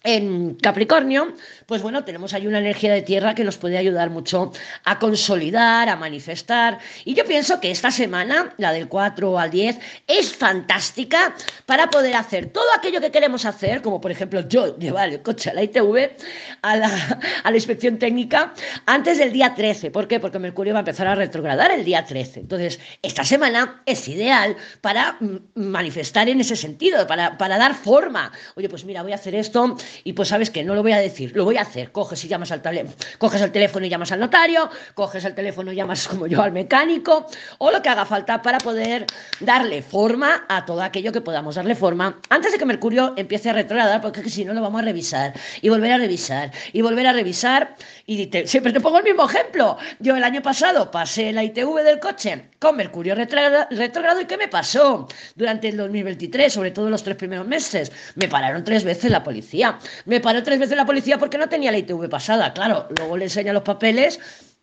en 0.05 0.57
Capricornio, 0.57 1.35
pues 1.67 1.83
bueno, 1.83 2.05
tenemos 2.05 2.35
ahí 2.35 2.47
una 2.47 2.59
energía 2.59 2.93
de 2.93 3.03
tierra 3.03 3.35
que 3.35 3.45
nos 3.45 3.57
puede 3.57 3.79
ayudar 3.79 4.11
mucho 4.11 4.53
a 4.85 4.99
consolidar, 4.99 5.89
a 5.89 5.97
manifestar. 5.97 6.79
Y 7.05 7.15
yo 7.15 7.25
pienso 7.25 7.61
que 7.61 7.71
esta 7.71 7.91
semana, 7.91 8.55
la 8.59 8.73
del 8.73 8.89
4 8.89 9.39
al 9.39 9.51
10, 9.51 9.79
es 10.07 10.35
fantástica 10.35 11.35
para 11.67 11.89
poder 11.89 12.15
hacer 12.17 12.47
todo 12.47 12.67
aquello 12.77 13.01
que 13.01 13.11
queremos 13.11 13.45
hacer, 13.45 13.83
como 13.83 14.01
por 14.01 14.11
ejemplo 14.11 14.47
yo 14.49 14.77
llevar 14.79 15.09
el 15.09 15.23
coche 15.23 15.51
a 15.51 15.55
la 15.55 15.63
ITV, 15.63 16.17
a 16.63 16.77
la, 16.77 17.21
a 17.45 17.51
la 17.51 17.57
inspección 17.57 17.99
técnica, 17.99 18.55
antes 18.87 19.19
del 19.19 19.33
día 19.33 19.55
13. 19.55 19.91
¿Por 19.91 20.09
qué? 20.09 20.21
Porque 20.21 20.39
Mercurio 20.39 20.75
va 20.75 20.81
a 20.81 20.83
empezar 20.83 21.07
a 21.07 21.15
retrogradar 21.15 21.71
el 21.71 21.85
día 21.85 22.05
13. 22.05 22.41
Entonces, 22.41 22.81
esta 23.03 23.25
semana 23.25 23.83
es 23.87 24.09
ideal 24.09 24.57
para 24.81 25.17
manifestar 25.55 26.29
en 26.29 26.41
ese 26.41 26.57
sentido, 26.57 27.07
para, 27.07 27.39
para 27.39 27.59
dar 27.59 27.75
forma. 27.75 28.33
Oye, 28.57 28.69
pues 28.69 28.85
mira, 28.85 29.03
voy 29.03 29.13
a 29.13 29.17
hacer 29.17 29.35
esto 29.35 29.77
y 30.05 30.13
pues 30.13 30.29
sabes 30.29 30.51
que 30.51 30.65
no 30.65 30.75
lo 30.75 30.83
voy 30.83 30.93
a 30.93 30.99
decir, 30.99 31.33
lo 31.35 31.45
voy 31.45 31.57
a 31.57 31.63
hacer. 31.63 31.93
Coges 31.93 32.25
y 32.25 32.29
llamas 32.29 32.53
al 32.53 32.63
teléfono, 32.63 32.95
coges 33.19 33.41
el 33.41 33.53
teléfono 33.53 33.87
y 33.87 33.89
llamas 33.89 34.13
al 34.13 34.21
notario, 34.21 34.71
coges 34.95 35.25
el 35.25 35.35
teléfono 35.35 35.73
y 35.73 35.77
llamas 35.77 36.09
como 36.09 36.27
yo 36.27 36.43
al 36.43 36.53
mecánico, 36.53 37.27
o 37.59 37.71
lo 37.71 37.83
que 37.83 37.89
haga 37.89 38.05
falta 38.05 38.43
para 38.43 38.59
poder 38.59 39.07
darle 39.41 39.83
forma 39.83 40.45
a 40.49 40.65
todo 40.65 40.83
aquello 40.83 41.13
que 41.13 41.21
podamos 41.21 41.57
darle 41.57 41.75
forma 41.75 42.19
antes 42.29 42.53
de 42.53 42.59
que 42.59 42.65
Mercurio 42.65 43.15
empiece 43.17 43.51
a 43.51 43.53
retrogradar, 43.53 44.01
porque 44.01 44.29
si 44.29 44.45
no 44.45 44.55
lo 44.55 44.63
vamos 44.63 44.83
a 44.83 44.85
revisar 44.85 45.33
y 45.61 45.69
volver 45.69 45.93
a 45.93 45.99
revisar 45.99 46.51
y 46.73 46.83
volver 46.83 47.07
a 47.07 47.13
revisar. 47.13 47.77
Y 48.07 48.31
siempre 48.47 48.73
te 48.73 48.81
pongo 48.81 48.99
el 48.99 49.05
mismo 49.05 49.29
ejemplo. 49.29 49.77
Yo 50.01 50.17
el 50.17 50.25
año 50.25 50.43
pasado 50.43 50.91
pasé 50.91 51.33
la 51.33 51.45
ITV 51.45 51.83
del 51.83 51.99
coche 51.99 52.51
con 52.59 52.77
Mercurio 52.77 53.15
retrogrado 53.15 54.21
y 54.21 54.27
¿qué 54.27 54.37
me 54.37 54.49
pasó 54.49 55.09
durante 55.35 55.69
el 55.69 55.77
2023, 55.77 56.53
sobre 56.53 56.71
todo 56.71 56.91
los 56.91 57.03
tres 57.03 57.17
primeros 57.17 57.47
meses? 57.47 57.93
Me 58.15 58.29
pararon 58.29 58.65
tres 58.65 58.85
veces 58.85 59.11
la 59.11 59.23
policía. 59.23 59.79
Me 60.05 60.21
paró 60.21 60.43
tres 60.43 60.59
veces 60.59 60.77
la 60.77 60.87
policía 60.87 61.19
porque 61.19 61.39
no 61.39 61.49
tenía 61.49 61.73
la 61.73 61.79
ITV 61.79 62.09
pasada. 62.09 62.53
Claro, 62.53 62.89
luego 62.97 63.17
le 63.17 63.25
enseña 63.25 63.53
los 63.53 63.63
papeles 63.63 64.21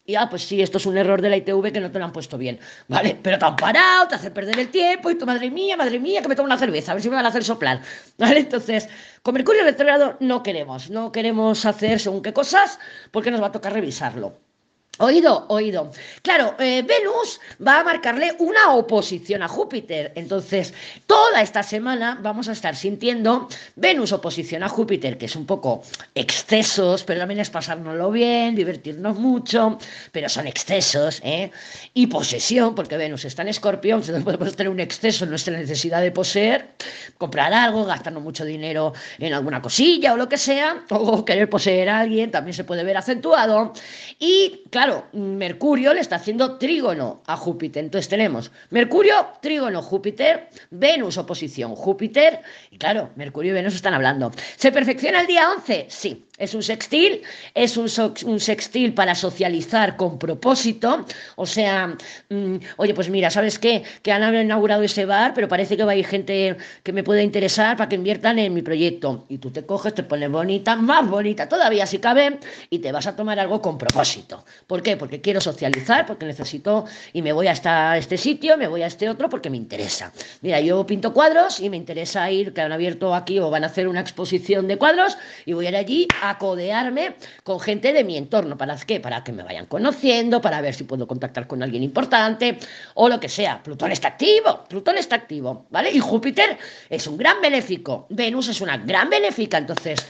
y 0.10 0.16
ah, 0.16 0.28
pues 0.28 0.42
sí, 0.42 0.60
esto 0.60 0.80
es 0.80 0.88
un 0.88 0.98
error 0.98 1.22
de 1.22 1.30
la 1.30 1.38
ITV 1.38 1.72
que 1.72 1.80
no 1.80 1.92
te 1.92 2.00
lo 2.00 2.06
han 2.06 2.12
puesto 2.12 2.36
bien. 2.36 2.60
Vale, 2.88 3.20
pero 3.22 3.38
te 3.38 3.46
han 3.46 3.56
parado, 3.56 4.08
te 4.08 4.16
hace 4.16 4.32
perder 4.32 4.58
el 4.60 4.70
tiempo 4.70 5.12
y 5.12 5.16
tu 5.16 5.26
madre 5.28 5.52
mía, 5.52 5.78
madre 5.78 6.00
mía, 6.00 6.24
que 6.24 6.28
me 6.28 6.36
tomo 6.36 6.48
una 6.48 6.58
cerveza, 6.58 6.92
a 6.92 6.96
ver 6.96 7.04
si 7.04 7.10
me 7.10 7.16
van 7.16 7.26
a 7.26 7.30
hacer 7.30 7.44
soplar. 7.44 7.82
Vale, 8.18 8.40
entonces, 8.40 8.90
con 9.22 9.36
Mercurio 9.36 9.64
retrogrado 9.64 10.18
no 10.20 10.42
queremos, 10.42 10.90
no 10.90 11.12
queremos 11.12 11.64
hacer 11.64 12.00
según 12.00 12.24
qué 12.24 12.34
cosas 12.34 12.80
porque 13.12 13.30
nos 13.30 13.40
va 13.40 13.48
a 13.48 13.52
tocar 13.52 13.72
revisarlo. 13.74 14.49
Oído, 14.98 15.46
oído. 15.48 15.92
Claro, 16.24 16.56
eh, 16.60 16.84
Venus 16.86 17.40
va 17.66 17.80
a 17.80 17.84
marcarle 17.86 18.36
una 18.40 18.74
oposición 18.74 19.42
a 19.42 19.48
Júpiter. 19.48 20.12
Entonces, 20.16 20.74
toda 21.08 21.42
esta 21.42 21.64
semana 21.64 22.20
vamos 22.22 22.50
a 22.50 22.52
estar 22.52 22.76
sintiendo 22.76 23.48
Venus 23.78 24.12
oposición 24.12 24.62
a 24.62 24.68
Júpiter, 24.68 25.18
que 25.18 25.28
es 25.28 25.38
un 25.38 25.46
poco 25.46 25.84
excesos, 26.16 27.06
pero 27.06 27.22
también 27.22 27.40
es 27.40 27.50
pasárnoslo 27.50 28.12
bien, 28.12 28.56
divertirnos 28.56 29.18
mucho, 29.18 29.78
pero 30.12 30.28
son 30.28 30.48
excesos, 30.48 31.22
¿eh? 31.24 31.50
Y 31.94 32.08
posesión, 32.08 32.76
porque 32.76 32.98
Venus 32.98 33.24
está 33.24 33.44
en 33.44 33.50
Escorpio, 33.50 33.96
entonces 33.96 34.22
podemos 34.22 34.54
tener 34.58 34.70
un 34.70 34.82
exceso 34.82 35.24
en 35.24 35.30
nuestra 35.30 35.58
necesidad 35.58 36.02
de 36.02 36.12
poseer, 36.12 36.72
comprar 37.18 37.54
algo, 37.54 37.86
gastarnos 37.86 38.22
mucho 38.22 38.44
dinero 38.44 38.92
en 39.18 39.34
alguna 39.34 39.62
cosilla 39.62 40.14
o 40.14 40.18
lo 40.18 40.28
que 40.28 40.38
sea, 40.38 40.84
o 40.90 41.24
querer 41.24 41.50
poseer 41.50 41.88
a 41.88 42.00
alguien, 42.00 42.32
también 42.32 42.54
se 42.54 42.66
puede 42.66 42.84
ver 42.84 42.98
acentuado. 42.98 43.72
Y, 44.18 44.64
claro, 44.70 44.79
Mercurio 45.14 45.94
le 45.94 46.02
está 46.02 46.18
haciendo 46.18 46.58
trígono 46.58 47.22
a 47.26 47.36
Júpiter. 47.36 47.84
Entonces 47.84 48.10
tenemos 48.10 48.52
Mercurio, 48.70 49.34
trígono, 49.42 49.82
Júpiter, 49.82 50.50
Venus, 50.72 51.18
oposición, 51.18 51.76
Júpiter. 51.76 52.42
Y 52.72 52.78
claro, 52.78 53.10
Mercurio 53.16 53.52
y 53.52 53.56
Venus 53.56 53.76
están 53.76 53.94
hablando. 53.94 54.32
¿Se 54.58 54.72
perfecciona 54.72 55.22
el 55.22 55.28
día 55.28 55.50
11? 55.52 55.88
Sí. 55.90 56.29
Es 56.40 56.56
un 56.56 56.64
sextil, 56.64 57.22
es 57.54 57.78
un, 57.78 58.40
sextil 58.40 58.94
para 58.94 59.14
socializar 59.14 59.98
con 59.98 60.18
propósito. 60.18 61.06
O 61.36 61.46
sea, 61.46 61.96
mm, 62.30 62.56
oye, 62.78 62.94
pues 62.94 63.10
mira, 63.10 63.30
¿sabes 63.30 63.60
qué? 63.60 63.84
Que 64.02 64.12
han 64.12 64.34
inaugurado 64.34 64.84
ese 64.84 65.06
bar, 65.06 65.34
pero 65.36 65.48
parece 65.48 65.76
que 65.76 65.84
va 65.84 65.92
a 65.92 65.96
ir 65.96 66.08
gente 66.08 66.56
que 66.84 66.94
me 66.94 67.04
puede 67.04 67.24
interesar 67.24 67.78
para 67.78 67.90
que 67.90 67.96
inviertan 67.96 68.40
en 68.40 68.54
mi 68.54 68.62
proyecto. 68.62 69.26
Y 69.30 69.38
tú 69.38 69.52
te 69.52 69.66
coges, 69.66 69.94
te 69.94 70.04
pones 70.04 70.32
bonita, 70.32 70.76
más 70.78 71.08
bonita 71.08 71.50
todavía 71.50 71.86
si 71.86 72.00
cabe, 72.00 72.40
y 72.70 72.80
te 72.80 72.92
vas 72.92 73.06
a 73.06 73.16
tomar 73.16 73.38
algo 73.40 73.62
con 73.62 73.78
propósito. 73.78 74.46
¿Por 74.66 74.82
qué? 74.82 74.96
Porque 74.96 75.22
quiero 75.22 75.42
socializar, 75.42 76.06
porque 76.06 76.26
necesito 76.26 76.86
y 77.14 77.22
me 77.22 77.34
voy 77.34 77.48
a 77.48 77.98
este 77.98 78.18
sitio, 78.18 78.58
me 78.58 78.68
voy 78.68 78.84
a 78.84 78.88
este 78.88 79.10
otro 79.10 79.30
porque 79.30 79.50
me 79.50 79.58
interesa. 79.58 80.14
Mira, 80.42 80.62
yo 80.62 80.86
pinto 80.86 81.14
cuadros 81.14 81.60
y 81.60 81.70
me 81.70 81.78
interesa 81.78 82.32
ir, 82.32 82.54
que 82.54 82.62
han 82.62 82.72
abierto 82.72 83.14
aquí 83.14 83.40
o 83.40 83.50
van 83.50 83.64
a 83.64 83.68
hacer 83.68 83.88
una 83.88 84.00
exposición 84.00 84.68
de 84.68 84.78
cuadros 84.78 85.18
y 85.46 85.54
voy 85.54 85.66
a 85.66 85.70
ir 85.70 85.76
allí 85.76 86.08
a 86.22 86.29
codearme 86.38 87.16
con 87.44 87.60
gente 87.60 87.94
de 87.94 88.04
mi 88.04 88.18
entorno. 88.18 88.58
¿Para 88.58 88.78
qué? 88.78 89.00
Para 89.00 89.24
que 89.24 89.32
me 89.32 89.44
vayan 89.44 89.66
conociendo, 89.66 90.42
para 90.42 90.62
ver 90.62 90.74
si 90.74 90.84
puedo 90.84 91.08
contactar 91.08 91.48
con 91.48 91.64
alguien 91.64 91.84
importante 91.84 92.58
o 92.96 93.10
lo 93.10 93.20
que 93.20 93.30
sea. 93.30 93.62
Plutón 93.64 93.92
está 93.92 94.10
activo, 94.10 94.66
Plutón 94.68 94.98
está 94.98 95.16
activo, 95.16 95.66
¿vale? 95.70 95.92
Y 95.92 96.00
Júpiter 96.00 96.58
es 96.90 97.08
un 97.08 97.18
gran 97.18 97.42
benéfico, 97.42 98.06
Venus 98.10 98.50
es 98.50 98.62
una 98.62 98.78
gran 98.78 99.10
benéfica, 99.10 99.58
entonces 99.58 100.06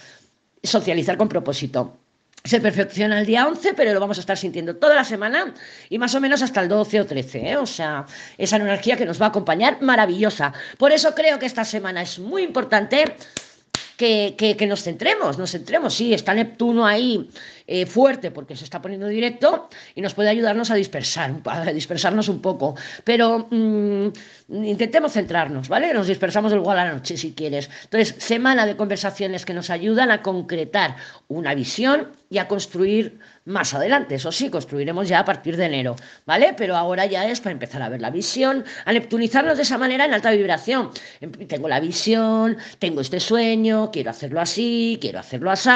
socializar 0.64 1.18
con 1.18 1.30
propósito 1.30 2.00
se 2.44 2.62
perfecciona 2.62 3.20
el 3.20 3.26
día 3.26 3.48
11, 3.48 3.74
pero 3.74 3.94
lo 3.94 4.00
vamos 4.00 4.18
a 4.18 4.22
estar 4.22 4.38
sintiendo 4.38 4.76
toda 4.78 4.96
la 4.96 5.04
semana 5.04 5.54
y 5.90 6.00
más 6.00 6.16
o 6.16 6.22
menos 6.22 6.42
hasta 6.42 6.62
el 6.62 6.70
12 6.70 7.02
o 7.02 7.06
13. 7.06 7.50
¿eh? 7.50 7.58
O 7.58 7.66
sea, 7.66 8.06
esa 8.38 8.56
energía 8.56 8.96
que 8.98 9.06
nos 9.06 9.22
va 9.22 9.28
a 9.28 9.30
acompañar 9.30 9.82
maravillosa. 9.82 10.54
Por 10.78 10.92
eso 10.92 11.14
creo 11.14 11.38
que 11.38 11.46
esta 11.46 11.66
semana 11.66 12.02
es 12.02 12.18
muy 12.20 12.44
importante 12.44 13.16
que, 14.00 14.56
que, 14.58 14.65
nos 14.65 14.82
centremos, 14.82 15.38
nos 15.38 15.51
centremos. 15.51 15.94
Sí, 15.94 16.13
está 16.13 16.34
Neptuno 16.34 16.88
ahí 16.88 17.29
eh, 17.68 17.86
fuerte 17.86 18.32
porque 18.32 18.56
se 18.56 18.63
está 18.63 18.82
poniendo 18.82 19.08
directo 19.08 19.68
y 19.94 20.00
nos 20.00 20.13
puede 20.13 20.29
ayudarnos 20.29 20.72
a 20.72 20.75
dispersar, 20.75 21.41
a 21.44 21.65
dispersarnos 21.74 22.29
un 22.29 22.41
poco. 22.41 22.75
Pero 23.03 23.50
mm, 23.51 24.08
intentemos 24.63 25.12
centrarnos, 25.12 25.68
¿vale? 25.68 25.94
Nos 25.94 26.08
dispersamos 26.08 26.53
igual 26.53 26.79
a 26.79 26.86
la 26.86 26.94
noche 26.94 27.18
si 27.18 27.34
quieres. 27.34 27.70
Entonces, 27.84 28.15
semana 28.24 28.65
de 28.65 28.77
conversaciones 28.77 29.44
que 29.44 29.53
nos 29.53 29.70
ayudan 29.70 30.12
a 30.12 30.22
concretar 30.22 30.96
una 31.27 31.53
visión 31.53 32.08
y 32.29 32.38
a 32.38 32.48
construir 32.48 33.20
más 33.50 33.74
adelante. 33.74 34.15
Eso 34.15 34.32
sí, 34.32 34.50
construiremos 34.50 35.10
ya 35.10 35.20
a 35.20 35.25
partir 35.25 35.58
de 35.58 35.65
enero, 35.65 35.96
¿vale? 36.25 36.53
Pero 36.56 36.77
ahora 36.77 37.06
ya 37.06 37.27
es 37.27 37.41
para 37.41 37.51
empezar 37.51 37.82
a 37.82 37.89
ver 37.89 38.00
la 38.00 38.12
visión, 38.12 38.63
a 38.86 38.94
neptunizarnos 38.94 39.58
de 39.58 39.63
esa 39.63 39.77
manera 39.77 40.06
en 40.06 40.13
alta 40.13 40.32
vibración. 40.32 40.91
Em, 41.20 41.32
tengo 41.32 41.68
la 41.68 41.79
visión, 41.79 42.58
tengo 42.77 43.01
este 43.01 43.20
sueño, 43.20 43.89
quiero 43.91 44.12
hacerlo 44.12 44.39
así, 44.39 44.98
quiero 45.01 45.20
hacerlo 45.20 45.51
así, 45.51 45.70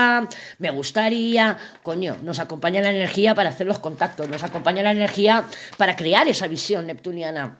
me 0.60 0.72
gustaría, 0.72 1.58
coño, 1.82 2.18
nos 2.22 2.39
acompaña 2.39 2.82
la 2.82 2.92
energía 2.92 3.36
para 3.36 3.50
hacer 3.50 3.68
los 3.68 3.80
contactos, 3.80 4.30
nos 4.30 4.44
acompaña 4.44 4.84
la 4.84 4.92
energía 4.92 5.46
para 5.77 5.96
crear 5.96 6.27
esa 6.27 6.48
visión 6.48 6.88
neptuniana 6.88 7.58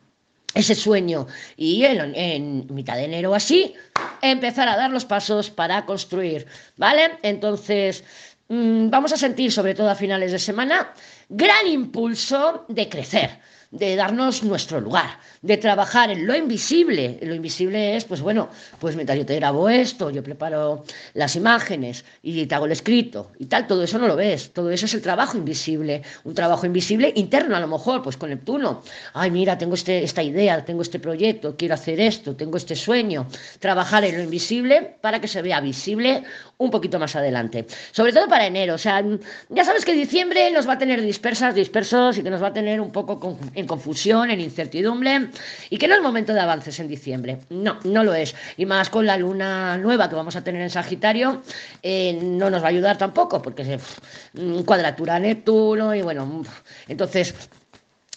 ese 0.54 0.76
sueño 0.76 1.26
y 1.58 1.84
en, 1.84 2.14
en, 2.16 2.68
mitad 2.74 2.96
de 2.96 3.06
enero 3.06 3.34
así 3.34 3.74
empezar 4.22 4.70
a 4.70 4.78
dar 4.78 4.92
los 4.92 5.04
pasos 5.06 5.50
para 5.50 5.86
construir, 5.86 6.46
¿vale? 6.78 7.18
Entonces, 7.24 8.04
vamos 8.90 9.12
a 9.14 9.18
sentir, 9.18 9.52
sobre 9.52 9.76
todo 9.76 9.90
a 9.90 9.96
finales 9.96 10.32
de 10.32 10.40
semana, 10.40 10.94
gran 11.30 11.68
impulso 11.68 12.66
de 12.70 12.90
crecer, 12.90 13.40
de 13.74 13.96
darnos 13.96 14.44
nuestro 14.44 14.80
lugar, 14.80 15.18
de 15.42 15.58
trabajar 15.58 16.12
en 16.12 16.28
lo 16.28 16.36
invisible. 16.36 17.18
Lo 17.24 17.34
invisible 17.34 17.96
es, 17.96 18.06
pues 18.06 18.22
bueno, 18.22 18.50
pues 18.80 18.96
mientras 18.96 19.18
yo 19.18 19.26
te 19.26 19.36
grabo 19.36 19.68
esto, 19.68 20.12
yo 20.12 20.22
preparo 20.22 20.84
las 21.16 21.36
imágenes 21.36 22.06
y 22.22 22.46
te 22.46 22.54
hago 22.54 22.68
el 22.68 22.72
escrito 22.72 23.32
y 23.40 23.48
tal, 23.48 23.66
todo 23.66 23.84
eso 23.84 23.98
no 23.98 24.08
lo 24.08 24.16
ves, 24.16 24.54
todo 24.54 24.70
eso 24.70 24.86
es 24.86 24.94
el 24.94 25.02
trabajo 25.02 25.38
invisible, 25.38 26.04
un 26.24 26.36
trabajo 26.36 26.68
invisible 26.68 27.12
interno 27.16 27.56
a 27.56 27.60
lo 27.60 27.68
mejor, 27.68 28.04
pues 28.04 28.16
con 28.16 28.30
Neptuno. 28.30 28.84
Ay, 29.14 29.32
mira, 29.32 29.58
tengo 29.58 29.74
este, 29.74 30.04
esta 30.04 30.22
idea, 30.22 30.64
tengo 30.64 30.84
este 30.84 31.00
proyecto, 31.00 31.56
quiero 31.58 31.74
hacer 31.74 32.00
esto, 32.00 32.36
tengo 32.36 32.58
este 32.58 32.76
sueño. 32.76 33.28
Trabajar 33.60 34.06
en 34.06 34.18
lo 34.18 34.24
invisible 34.24 34.98
para 35.02 35.20
que 35.20 35.28
se 35.28 35.42
vea 35.42 35.60
visible 35.62 36.24
un 36.58 36.70
poquito 36.70 37.00
más 37.00 37.16
adelante. 37.16 37.66
Sobre 37.92 38.14
todo 38.14 38.28
para 38.28 38.46
enero, 38.46 38.76
o 38.76 38.78
sea, 38.78 39.04
ya 39.50 39.66
sabes 39.66 39.84
que 39.84 39.94
diciembre 39.94 40.52
nos 40.52 40.68
va 40.70 40.74
a 40.74 40.78
tener 40.78 41.02
dispersas, 41.02 41.56
dispersos 41.56 42.20
y 42.20 42.24
que 42.24 42.30
nos 42.30 42.42
va 42.42 42.48
a 42.48 42.54
tener 42.54 42.80
un 42.80 42.92
poco 42.92 43.20
en 43.64 43.68
confusión, 43.68 44.30
en 44.30 44.40
incertidumbre 44.40 45.30
y 45.70 45.78
que 45.78 45.88
no 45.88 45.96
es 45.96 46.02
momento 46.02 46.34
de 46.34 46.42
avances 46.42 46.80
en 46.80 46.88
diciembre. 46.88 47.40
No, 47.50 47.80
no 47.84 48.04
lo 48.04 48.14
es. 48.14 48.36
Y 48.58 48.66
más 48.66 48.90
con 48.90 49.06
la 49.06 49.18
luna 49.18 49.78
nueva 49.78 50.10
que 50.10 50.16
vamos 50.16 50.36
a 50.36 50.44
tener 50.44 50.62
en 50.62 50.70
Sagitario, 50.70 51.42
eh, 51.82 52.20
no 52.22 52.50
nos 52.50 52.62
va 52.62 52.68
a 52.68 52.70
ayudar 52.70 52.98
tampoco, 52.98 53.42
porque 53.42 53.64
es 53.64 53.82
cuadratura 54.66 55.20
Neptuno 55.20 55.96
y 55.96 56.02
bueno, 56.02 56.44
entonces 56.88 57.34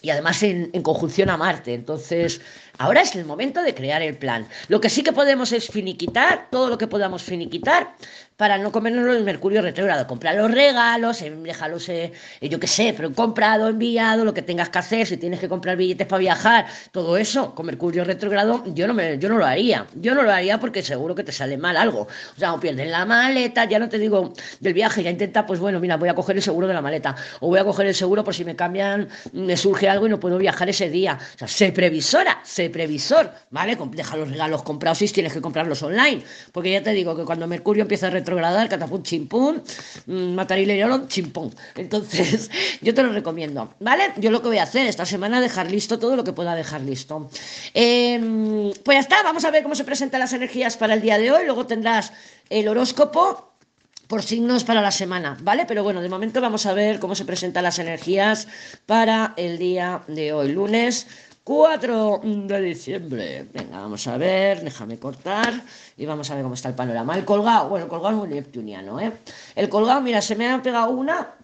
y 0.02 0.10
además 0.10 0.42
en, 0.42 0.70
conjunción 0.82 1.30
a 1.30 1.36
Marte. 1.36 1.74
Entonces, 1.74 2.40
ahora 2.78 3.02
es 3.02 3.14
el 3.16 3.24
momento 3.24 3.62
de 3.62 3.74
crear 3.74 4.02
el 4.02 4.16
plan. 4.16 4.46
Lo 4.68 4.80
que 4.80 4.90
sí 4.90 5.02
que 5.02 5.12
podemos 5.12 5.52
es 5.52 5.68
finiquitar, 5.68 6.48
todo 6.50 6.68
lo 6.68 6.78
que 6.78 6.86
podamos 6.86 7.22
finiquitar, 7.22 7.94
para 8.36 8.58
no 8.58 8.70
comernos 8.70 9.16
el 9.16 9.24
mercurio 9.24 9.62
retrógrado. 9.62 10.06
Comprar 10.06 10.36
los 10.36 10.50
regalos, 10.50 11.22
eh, 11.22 11.30
déjalos, 11.30 11.88
eh, 11.88 12.12
eh, 12.40 12.48
yo 12.48 12.60
qué 12.60 12.66
sé, 12.66 12.92
pero 12.96 13.12
comprado, 13.12 13.68
enviado, 13.68 14.24
lo 14.24 14.34
que 14.34 14.42
tengas 14.42 14.68
que 14.68 14.78
hacer, 14.78 15.06
si 15.06 15.16
tienes 15.16 15.40
que 15.40 15.48
comprar 15.48 15.76
billetes 15.76 16.06
para 16.06 16.20
viajar, 16.20 16.66
todo 16.92 17.16
eso, 17.16 17.54
con 17.54 17.66
mercurio 17.66 18.04
retrógrado, 18.04 18.62
yo 18.66 18.86
no, 18.86 18.94
me, 18.94 19.18
yo 19.18 19.28
no 19.28 19.38
lo 19.38 19.46
haría. 19.46 19.86
Yo 19.94 20.14
no 20.14 20.22
lo 20.22 20.30
haría 20.30 20.60
porque 20.60 20.82
seguro 20.82 21.14
que 21.14 21.24
te 21.24 21.32
sale 21.32 21.56
mal 21.56 21.76
algo. 21.76 22.02
O 22.02 22.38
sea, 22.38 22.52
o 22.52 22.60
pierdes 22.60 22.88
la 22.88 23.06
maleta, 23.06 23.64
ya 23.64 23.78
no 23.78 23.88
te 23.88 23.98
digo 23.98 24.34
del 24.60 24.74
viaje, 24.74 25.02
ya 25.02 25.10
intenta, 25.10 25.46
pues 25.46 25.58
bueno, 25.58 25.80
mira, 25.80 25.96
voy 25.96 26.08
a 26.08 26.14
coger 26.14 26.36
el 26.36 26.42
seguro 26.42 26.66
de 26.66 26.74
la 26.74 26.82
maleta, 26.82 27.16
o 27.40 27.48
voy 27.48 27.58
a 27.58 27.64
coger 27.64 27.86
el 27.86 27.94
seguro 27.94 28.22
por 28.22 28.34
si 28.34 28.44
me 28.44 28.54
cambian, 28.54 29.08
me 29.32 29.56
surge 29.56 29.88
algo 29.88 30.06
y 30.06 30.10
no 30.10 30.20
puedo 30.20 30.36
viajar 30.36 30.68
ese 30.68 30.90
día. 30.90 31.18
O 31.36 31.38
sea, 31.38 31.48
sé 31.48 31.72
previsora, 31.72 32.40
sé 32.44 32.65
previsor, 32.70 33.32
¿vale? 33.50 33.76
Deja 33.92 34.16
los 34.16 34.30
regalos 34.30 34.62
comprados 34.62 34.98
si 34.98 35.08
tienes 35.08 35.32
que 35.32 35.40
comprarlos 35.40 35.82
online, 35.82 36.22
porque 36.52 36.72
ya 36.72 36.82
te 36.82 36.90
digo 36.92 37.16
que 37.16 37.24
cuando 37.24 37.46
Mercurio 37.46 37.82
empieza 37.82 38.08
a 38.08 38.10
retrogradar, 38.10 38.68
catapum 38.68 39.02
chimpún, 39.02 39.62
mm, 40.06 40.34
matar 40.34 40.58
y 40.58 40.66
chimpón. 41.08 41.54
Entonces, 41.74 42.50
yo 42.82 42.94
te 42.94 43.02
lo 43.02 43.12
recomiendo, 43.12 43.74
¿vale? 43.80 44.12
Yo 44.16 44.30
lo 44.30 44.42
que 44.42 44.48
voy 44.48 44.58
a 44.58 44.64
hacer 44.64 44.86
esta 44.86 45.06
semana 45.06 45.38
es 45.38 45.42
dejar 45.42 45.70
listo 45.70 45.98
todo 45.98 46.16
lo 46.16 46.24
que 46.24 46.32
pueda 46.32 46.54
dejar 46.54 46.80
listo. 46.82 47.30
Em, 47.74 48.72
pues 48.84 48.96
ya 48.96 49.00
está, 49.00 49.22
vamos 49.22 49.44
a 49.44 49.50
ver 49.50 49.62
cómo 49.62 49.74
se 49.74 49.84
presentan 49.84 50.20
las 50.20 50.32
energías 50.32 50.76
para 50.76 50.94
el 50.94 51.02
día 51.02 51.18
de 51.18 51.30
hoy. 51.30 51.44
Luego 51.44 51.66
tendrás 51.66 52.12
el 52.50 52.68
horóscopo 52.68 53.56
por 54.06 54.22
signos 54.22 54.64
para 54.64 54.82
la 54.82 54.92
semana, 54.92 55.36
¿vale? 55.42 55.64
Pero 55.66 55.82
bueno, 55.82 56.00
de 56.00 56.08
momento 56.08 56.40
vamos 56.40 56.66
a 56.66 56.74
ver 56.74 57.00
cómo 57.00 57.14
se 57.14 57.24
presentan 57.24 57.64
las 57.64 57.78
energías 57.78 58.46
para 58.86 59.34
el 59.36 59.58
día 59.58 60.02
de 60.06 60.32
hoy, 60.32 60.52
lunes 60.52 61.06
4 61.46 62.22
de 62.24 62.60
diciembre. 62.60 63.46
Venga, 63.54 63.78
vamos 63.78 64.04
a 64.08 64.18
ver, 64.18 64.62
déjame 64.64 64.98
cortar 64.98 65.62
y 65.96 66.04
vamos 66.04 66.28
a 66.28 66.34
ver 66.34 66.42
cómo 66.42 66.54
está 66.54 66.70
el 66.70 66.74
panorama. 66.74 67.16
El 67.16 67.24
colgado, 67.24 67.68
bueno, 67.68 67.84
el 67.84 67.88
colgado 67.88 68.16
es 68.16 68.18
muy 68.18 68.34
neptuniano, 68.34 68.98
¿eh? 68.98 69.12
El 69.54 69.68
colgado, 69.68 70.00
mira, 70.00 70.20
se 70.20 70.34
me 70.34 70.50
ha 70.50 70.60
pegado 70.60 70.90
una 70.90 71.36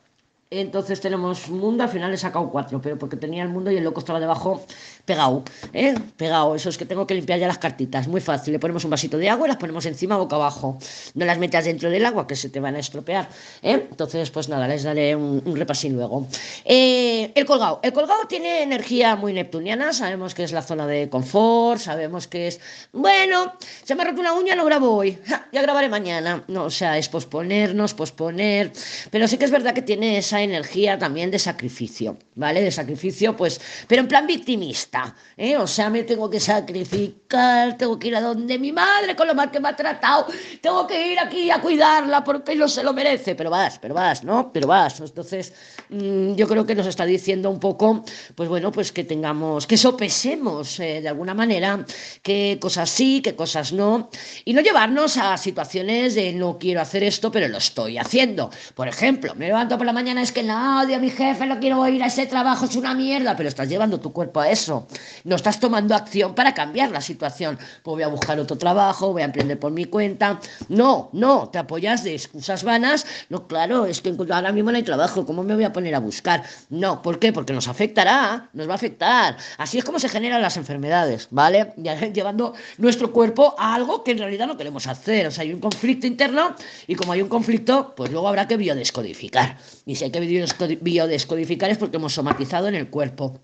entonces 0.60 1.00
tenemos 1.00 1.48
mundo, 1.48 1.82
al 1.82 1.88
final 1.88 2.10
le 2.10 2.16
he 2.16 2.18
sacado 2.18 2.50
cuatro, 2.50 2.80
pero 2.80 2.98
porque 2.98 3.16
tenía 3.16 3.42
el 3.42 3.48
mundo 3.48 3.70
y 3.70 3.76
el 3.76 3.84
loco 3.84 4.00
estaba 4.00 4.20
debajo 4.20 4.64
pegado, 5.04 5.42
¿eh? 5.72 5.94
Pegado, 6.16 6.54
eso 6.54 6.68
es 6.68 6.78
que 6.78 6.84
tengo 6.84 7.06
que 7.06 7.14
limpiar 7.14 7.38
ya 7.38 7.46
las 7.46 7.58
cartitas, 7.58 8.06
muy 8.06 8.20
fácil, 8.20 8.52
le 8.52 8.58
ponemos 8.58 8.84
un 8.84 8.90
vasito 8.90 9.18
de 9.18 9.28
agua 9.28 9.46
y 9.46 9.48
las 9.48 9.56
ponemos 9.56 9.86
encima 9.86 10.16
boca 10.16 10.36
abajo, 10.36 10.78
no 11.14 11.24
las 11.24 11.38
metas 11.38 11.64
dentro 11.64 11.90
del 11.90 12.04
agua 12.04 12.26
que 12.26 12.36
se 12.36 12.48
te 12.50 12.60
van 12.60 12.76
a 12.76 12.80
estropear, 12.80 13.28
¿eh? 13.62 13.86
Entonces, 13.90 14.30
pues 14.30 14.48
nada, 14.48 14.68
les 14.68 14.82
daré 14.82 15.16
un, 15.16 15.42
repasín 15.56 15.94
luego. 15.94 16.26
Eh, 16.64 17.32
el 17.34 17.46
colgado, 17.46 17.80
el 17.82 17.92
colgado 17.92 18.26
tiene 18.28 18.62
energía 18.62 19.16
muy 19.16 19.32
neptuniana, 19.32 19.92
sabemos 19.92 20.34
que 20.34 20.44
es 20.44 20.52
la 20.52 20.62
zona 20.62 20.86
de 20.86 21.08
confort, 21.08 21.80
sabemos 21.80 22.26
que 22.26 22.48
es, 22.48 22.60
bueno, 22.92 23.54
se 23.84 23.94
me 23.94 24.02
ha 24.02 24.06
roto 24.06 24.20
una 24.20 24.34
uña, 24.34 24.54
no 24.54 24.64
grabo 24.64 24.94
hoy, 24.94 25.18
ya 25.52 25.62
grabaré 25.62 25.88
mañana, 25.88 26.44
no, 26.48 26.64
o 26.64 26.70
sea, 26.70 26.98
es 26.98 27.08
posponernos, 27.08 27.94
posponer, 27.94 28.72
pero 29.10 29.26
sí 29.26 29.38
que 29.38 29.46
es 29.46 29.50
verdad 29.50 29.74
que 29.74 29.82
tiene 29.82 30.18
esa 30.18 30.41
energía 30.44 30.98
también 30.98 31.30
de 31.30 31.38
sacrificio, 31.38 32.18
¿vale? 32.34 32.62
De 32.62 32.70
sacrificio, 32.70 33.36
pues, 33.36 33.60
pero 33.86 34.02
en 34.02 34.08
plan 34.08 34.26
victimista, 34.26 35.14
¿eh? 35.36 35.56
O 35.56 35.66
sea, 35.66 35.90
me 35.90 36.02
tengo 36.04 36.28
que 36.28 36.40
sacrificar, 36.40 37.76
tengo 37.76 37.98
que 37.98 38.08
ir 38.08 38.16
a 38.16 38.20
donde 38.20 38.58
mi 38.58 38.72
madre 38.72 39.14
con 39.16 39.26
lo 39.26 39.34
mal 39.34 39.50
que 39.50 39.60
me 39.60 39.68
ha 39.68 39.76
tratado, 39.76 40.26
tengo 40.60 40.86
que 40.86 41.12
ir 41.12 41.18
aquí 41.18 41.50
a 41.50 41.60
cuidarla 41.60 42.24
porque 42.24 42.54
no 42.54 42.68
se 42.68 42.82
lo 42.82 42.92
merece, 42.92 43.34
pero 43.34 43.50
vas, 43.50 43.78
pero 43.78 43.94
vas, 43.94 44.24
¿no? 44.24 44.52
Pero 44.52 44.66
vas. 44.66 45.00
Entonces, 45.00 45.52
mm, 45.88 46.34
yo 46.34 46.48
creo 46.48 46.66
que 46.66 46.74
nos 46.74 46.86
está 46.86 47.04
diciendo 47.04 47.50
un 47.50 47.60
poco, 47.60 48.04
pues 48.34 48.48
bueno, 48.48 48.72
pues 48.72 48.92
que 48.92 49.04
tengamos, 49.04 49.66
que 49.66 49.76
sopesemos 49.76 50.80
eh, 50.80 51.00
de 51.00 51.08
alguna 51.08 51.34
manera 51.34 51.84
qué 52.22 52.58
cosas 52.60 52.90
sí, 52.90 53.20
qué 53.22 53.34
cosas 53.34 53.72
no, 53.72 54.10
y 54.44 54.52
no 54.52 54.60
llevarnos 54.60 55.16
a 55.16 55.36
situaciones 55.36 56.14
de 56.14 56.32
no 56.32 56.58
quiero 56.58 56.80
hacer 56.80 57.02
esto, 57.02 57.30
pero 57.30 57.48
lo 57.48 57.58
estoy 57.58 57.98
haciendo. 57.98 58.50
Por 58.74 58.88
ejemplo, 58.88 59.34
me 59.34 59.46
levanto 59.46 59.76
por 59.76 59.86
la 59.86 59.92
mañana, 59.92 60.22
es 60.22 60.31
que 60.32 60.42
no 60.42 60.82
odio 60.82 60.96
a 60.96 60.98
mi 60.98 61.10
jefe, 61.10 61.46
no 61.46 61.58
quiero 61.60 61.86
ir 61.88 62.02
a 62.02 62.06
ese 62.06 62.26
trabajo, 62.26 62.64
es 62.64 62.76
una 62.76 62.94
mierda, 62.94 63.36
pero 63.36 63.48
estás 63.48 63.68
llevando 63.68 64.00
tu 64.00 64.12
cuerpo 64.12 64.40
a 64.40 64.50
eso. 64.50 64.86
No 65.24 65.36
estás 65.36 65.60
tomando 65.60 65.94
acción 65.94 66.34
para 66.34 66.54
cambiar 66.54 66.90
la 66.90 67.00
situación. 67.00 67.58
Pues 67.82 67.94
voy 67.94 68.02
a 68.02 68.08
buscar 68.08 68.38
otro 68.40 68.56
trabajo, 68.58 69.12
voy 69.12 69.22
a 69.22 69.26
emprender 69.26 69.58
por 69.58 69.72
mi 69.72 69.84
cuenta. 69.84 70.40
No, 70.68 71.10
no, 71.12 71.48
te 71.48 71.58
apoyas 71.58 72.04
de 72.04 72.14
excusas 72.14 72.64
vanas. 72.64 73.06
No, 73.28 73.46
claro, 73.46 73.86
es 73.86 74.00
que 74.00 74.14
ahora 74.30 74.52
mismo 74.52 74.70
no 74.70 74.76
hay 74.76 74.82
trabajo, 74.82 75.26
¿cómo 75.26 75.42
me 75.42 75.54
voy 75.54 75.64
a 75.64 75.72
poner 75.72 75.94
a 75.94 76.00
buscar? 76.00 76.42
No, 76.70 77.02
¿por 77.02 77.18
qué? 77.18 77.32
Porque 77.32 77.52
nos 77.52 77.68
afectará, 77.68 78.48
nos 78.52 78.68
va 78.68 78.72
a 78.72 78.76
afectar. 78.76 79.36
Así 79.58 79.78
es 79.78 79.84
como 79.84 79.98
se 79.98 80.08
generan 80.08 80.42
las 80.42 80.56
enfermedades, 80.56 81.28
¿vale? 81.30 81.72
Llevando 82.12 82.54
nuestro 82.78 83.12
cuerpo 83.12 83.54
a 83.58 83.74
algo 83.74 84.02
que 84.02 84.12
en 84.12 84.18
realidad 84.18 84.46
no 84.46 84.56
queremos 84.56 84.86
hacer. 84.86 85.26
O 85.26 85.30
sea, 85.30 85.42
hay 85.42 85.52
un 85.52 85.60
conflicto 85.60 86.06
interno 86.06 86.54
y 86.86 86.94
como 86.94 87.12
hay 87.12 87.22
un 87.22 87.28
conflicto, 87.28 87.94
pues 87.96 88.10
luego 88.10 88.28
habrá 88.28 88.48
que 88.48 88.56
biodescodificar. 88.56 89.58
Y 89.86 89.96
si 89.96 90.04
hay 90.04 90.10
que 90.10 90.20
biodescodificar 90.26 91.70
es 91.70 91.78
porque 91.78 91.96
hemos 91.96 92.14
somatizado 92.14 92.68
en 92.68 92.74
el 92.74 92.88
cuerpo. 92.88 93.40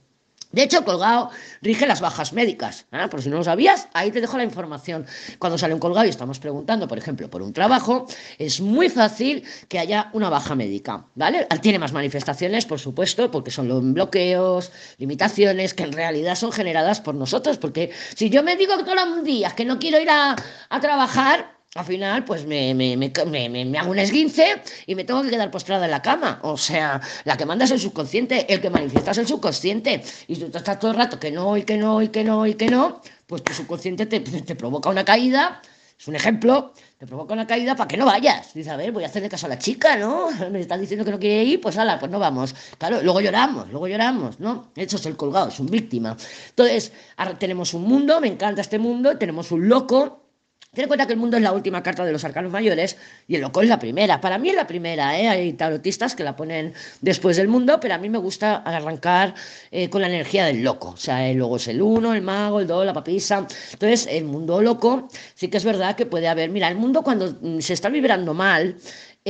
De 0.50 0.62
hecho, 0.62 0.82
colgado 0.82 1.30
rige 1.60 1.86
las 1.86 2.00
bajas 2.00 2.32
médicas. 2.32 2.86
¿eh? 2.90 3.06
Por 3.10 3.22
si 3.22 3.28
no 3.28 3.36
lo 3.36 3.44
sabías, 3.44 3.88
ahí 3.92 4.10
te 4.10 4.22
dejo 4.22 4.38
la 4.38 4.44
información. 4.44 5.04
Cuando 5.38 5.58
sale 5.58 5.74
un 5.74 5.80
colgado 5.80 6.06
y 6.06 6.10
estamos 6.10 6.38
preguntando, 6.38 6.88
por 6.88 6.96
ejemplo, 6.96 7.28
por 7.28 7.42
un 7.42 7.52
trabajo, 7.52 8.06
es 8.38 8.60
muy 8.60 8.88
fácil 8.88 9.44
que 9.68 9.78
haya 9.78 10.08
una 10.14 10.30
baja 10.30 10.54
médica. 10.54 11.04
¿Vale? 11.14 11.46
Tiene 11.60 11.78
más 11.78 11.92
manifestaciones, 11.92 12.64
por 12.64 12.78
supuesto, 12.78 13.30
porque 13.30 13.50
son 13.50 13.68
los 13.68 13.82
bloqueos, 13.92 14.72
limitaciones, 14.96 15.74
que 15.74 15.82
en 15.82 15.92
realidad 15.92 16.34
son 16.34 16.50
generadas 16.50 17.02
por 17.02 17.14
nosotros. 17.14 17.58
Porque 17.58 17.90
si 18.14 18.30
yo 18.30 18.42
me 18.42 18.56
digo 18.56 18.78
todos 18.78 18.94
los 18.94 19.24
días 19.24 19.52
que 19.52 19.66
no 19.66 19.78
quiero 19.78 20.00
ir 20.00 20.08
a 20.10 20.34
trabajar, 20.80 21.57
al 21.74 21.84
final, 21.84 22.24
pues 22.24 22.46
me, 22.46 22.74
me, 22.74 22.96
me, 22.96 23.78
hago 23.78 23.90
un 23.90 23.98
esguince 23.98 24.62
y 24.86 24.94
me 24.94 25.04
tengo 25.04 25.22
que 25.22 25.30
quedar 25.30 25.50
postrada 25.50 25.84
en 25.84 25.90
la 25.90 26.00
cama. 26.00 26.40
O 26.42 26.56
sea, 26.56 27.00
la 27.24 27.36
que 27.36 27.44
manda 27.44 27.66
es 27.66 27.70
el 27.70 27.78
subconsciente, 27.78 28.52
el 28.52 28.60
que 28.60 28.70
manifiesta 28.70 29.10
es 29.10 29.18
el 29.18 29.26
subconsciente. 29.26 30.02
Y 30.28 30.36
tú 30.36 30.46
estás 30.56 30.78
todo 30.78 30.92
el 30.92 30.96
rato 30.96 31.20
que 31.20 31.30
no, 31.30 31.56
y 31.56 31.64
que 31.64 31.76
no, 31.76 32.00
y 32.00 32.08
que 32.08 32.24
no, 32.24 32.46
y 32.46 32.54
que 32.54 32.68
no, 32.68 33.02
pues 33.26 33.44
tu 33.44 33.52
subconsciente 33.52 34.06
te, 34.06 34.20
te 34.20 34.54
provoca 34.56 34.88
una 34.88 35.04
caída. 35.04 35.60
Es 35.98 36.08
un 36.08 36.14
ejemplo, 36.14 36.72
te 36.96 37.06
provoca 37.06 37.34
una 37.34 37.46
caída 37.46 37.76
para 37.76 37.86
que 37.86 37.96
no 37.98 38.06
vayas. 38.06 38.54
Dice, 38.54 38.70
a 38.70 38.76
ver, 38.76 38.90
voy 38.90 39.04
a 39.04 39.08
hacerle 39.08 39.28
caso 39.28 39.46
a 39.46 39.50
la 39.50 39.58
chica, 39.58 39.96
¿no? 39.96 40.28
Me 40.50 40.60
está 40.60 40.78
diciendo 40.78 41.04
que 41.04 41.10
no 41.10 41.18
quiere 41.18 41.44
ir, 41.44 41.60
pues 41.60 41.76
hala, 41.76 41.98
pues 41.98 42.10
no 42.10 42.18
vamos. 42.18 42.54
Claro, 42.78 43.02
luego 43.02 43.20
lloramos, 43.20 43.68
luego 43.68 43.88
lloramos, 43.88 44.40
¿no? 44.40 44.72
Eso 44.74 44.96
es 44.96 45.04
el 45.04 45.16
colgado, 45.16 45.48
es 45.48 45.60
un 45.60 45.66
víctima. 45.66 46.16
Entonces, 46.48 46.92
ahora 47.16 47.38
tenemos 47.38 47.74
un 47.74 47.82
mundo, 47.82 48.20
me 48.22 48.28
encanta 48.28 48.62
este 48.62 48.78
mundo, 48.78 49.18
tenemos 49.18 49.50
un 49.52 49.68
loco 49.68 50.27
Ten 50.74 50.82
en 50.82 50.88
cuenta 50.88 51.06
que 51.06 51.14
el 51.14 51.18
mundo 51.18 51.38
es 51.38 51.42
la 51.42 51.52
última 51.52 51.82
carta 51.82 52.04
de 52.04 52.12
los 52.12 52.24
arcanos 52.24 52.52
mayores 52.52 52.98
y 53.26 53.36
el 53.36 53.40
loco 53.40 53.62
es 53.62 53.68
la 53.70 53.78
primera. 53.78 54.20
Para 54.20 54.36
mí 54.36 54.50
es 54.50 54.54
la 54.54 54.66
primera, 54.66 55.18
¿eh? 55.18 55.26
hay 55.26 55.54
tarotistas 55.54 56.14
que 56.14 56.22
la 56.22 56.36
ponen 56.36 56.74
después 57.00 57.38
del 57.38 57.48
mundo, 57.48 57.80
pero 57.80 57.94
a 57.94 57.98
mí 57.98 58.10
me 58.10 58.18
gusta 58.18 58.56
arrancar 58.56 59.34
eh, 59.70 59.88
con 59.88 60.02
la 60.02 60.08
energía 60.08 60.44
del 60.44 60.62
loco. 60.62 60.90
O 60.90 60.96
sea, 60.98 61.26
el 61.26 61.38
logo 61.38 61.56
es 61.56 61.68
el 61.68 61.80
uno, 61.80 62.12
el 62.12 62.20
mago, 62.20 62.60
el 62.60 62.66
dos, 62.66 62.84
la 62.84 62.92
papisa. 62.92 63.46
Entonces, 63.72 64.06
el 64.10 64.24
mundo 64.24 64.60
loco 64.60 65.08
sí 65.34 65.48
que 65.48 65.56
es 65.56 65.64
verdad 65.64 65.96
que 65.96 66.04
puede 66.04 66.28
haber. 66.28 66.50
Mira, 66.50 66.68
el 66.68 66.76
mundo 66.76 67.02
cuando 67.02 67.38
mm, 67.40 67.60
se 67.60 67.72
está 67.72 67.88
vibrando 67.88 68.34
mal, 68.34 68.76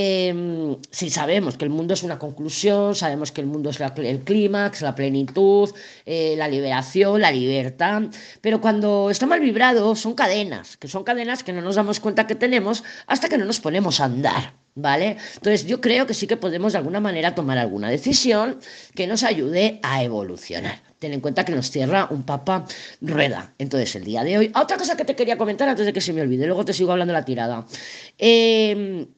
eh, 0.00 0.76
si 0.92 1.10
sabemos 1.10 1.56
que 1.56 1.64
el 1.64 1.72
mundo 1.72 1.92
es 1.92 2.04
una 2.04 2.20
conclusión, 2.20 2.94
sabemos 2.94 3.32
que 3.32 3.40
el 3.40 3.48
mundo 3.48 3.70
es 3.70 3.80
el 3.80 4.20
clímax, 4.20 4.80
la 4.80 4.94
plenitud, 4.94 5.74
eh, 6.06 6.36
la 6.36 6.46
liberación, 6.46 7.20
la 7.20 7.32
libertad, 7.32 8.02
pero 8.40 8.60
cuando 8.60 9.10
está 9.10 9.26
mal 9.26 9.40
vibrado 9.40 9.96
son 9.96 10.14
cadenas, 10.14 10.76
que 10.76 10.86
son 10.86 11.02
cadenas 11.02 11.42
que 11.42 11.52
no 11.52 11.62
nos 11.62 11.74
damos 11.74 11.98
cuenta 11.98 12.28
que 12.28 12.36
tenemos 12.36 12.84
hasta 13.08 13.28
que 13.28 13.38
no 13.38 13.44
nos 13.44 13.58
ponemos 13.58 13.98
a 13.98 14.04
andar. 14.04 14.54
¿Vale? 14.76 15.16
Entonces 15.34 15.66
yo 15.66 15.80
creo 15.80 16.06
que 16.06 16.14
sí 16.14 16.28
que 16.28 16.36
podemos 16.36 16.70
de 16.70 16.78
alguna 16.78 17.00
manera 17.00 17.34
tomar 17.34 17.58
alguna 17.58 17.90
decisión 17.90 18.60
que 18.94 19.08
nos 19.08 19.24
ayude 19.24 19.80
a 19.82 20.04
evolucionar. 20.04 20.80
Ten 21.00 21.12
en 21.12 21.20
cuenta 21.20 21.44
que 21.44 21.50
nos 21.50 21.72
cierra 21.72 22.06
un 22.10 22.22
papa 22.22 22.64
rueda. 23.00 23.52
Entonces, 23.58 23.96
el 23.96 24.04
día 24.04 24.22
de 24.22 24.38
hoy. 24.38 24.52
Otra 24.54 24.76
cosa 24.76 24.96
que 24.96 25.04
te 25.04 25.16
quería 25.16 25.36
comentar 25.36 25.68
antes 25.68 25.84
de 25.84 25.92
que 25.92 26.00
se 26.00 26.12
me 26.12 26.22
olvide, 26.22 26.46
luego 26.46 26.64
te 26.64 26.72
sigo 26.72 26.92
hablando 26.92 27.12
la 27.12 27.24
tirada. 27.24 27.66
Eh, 28.18 29.08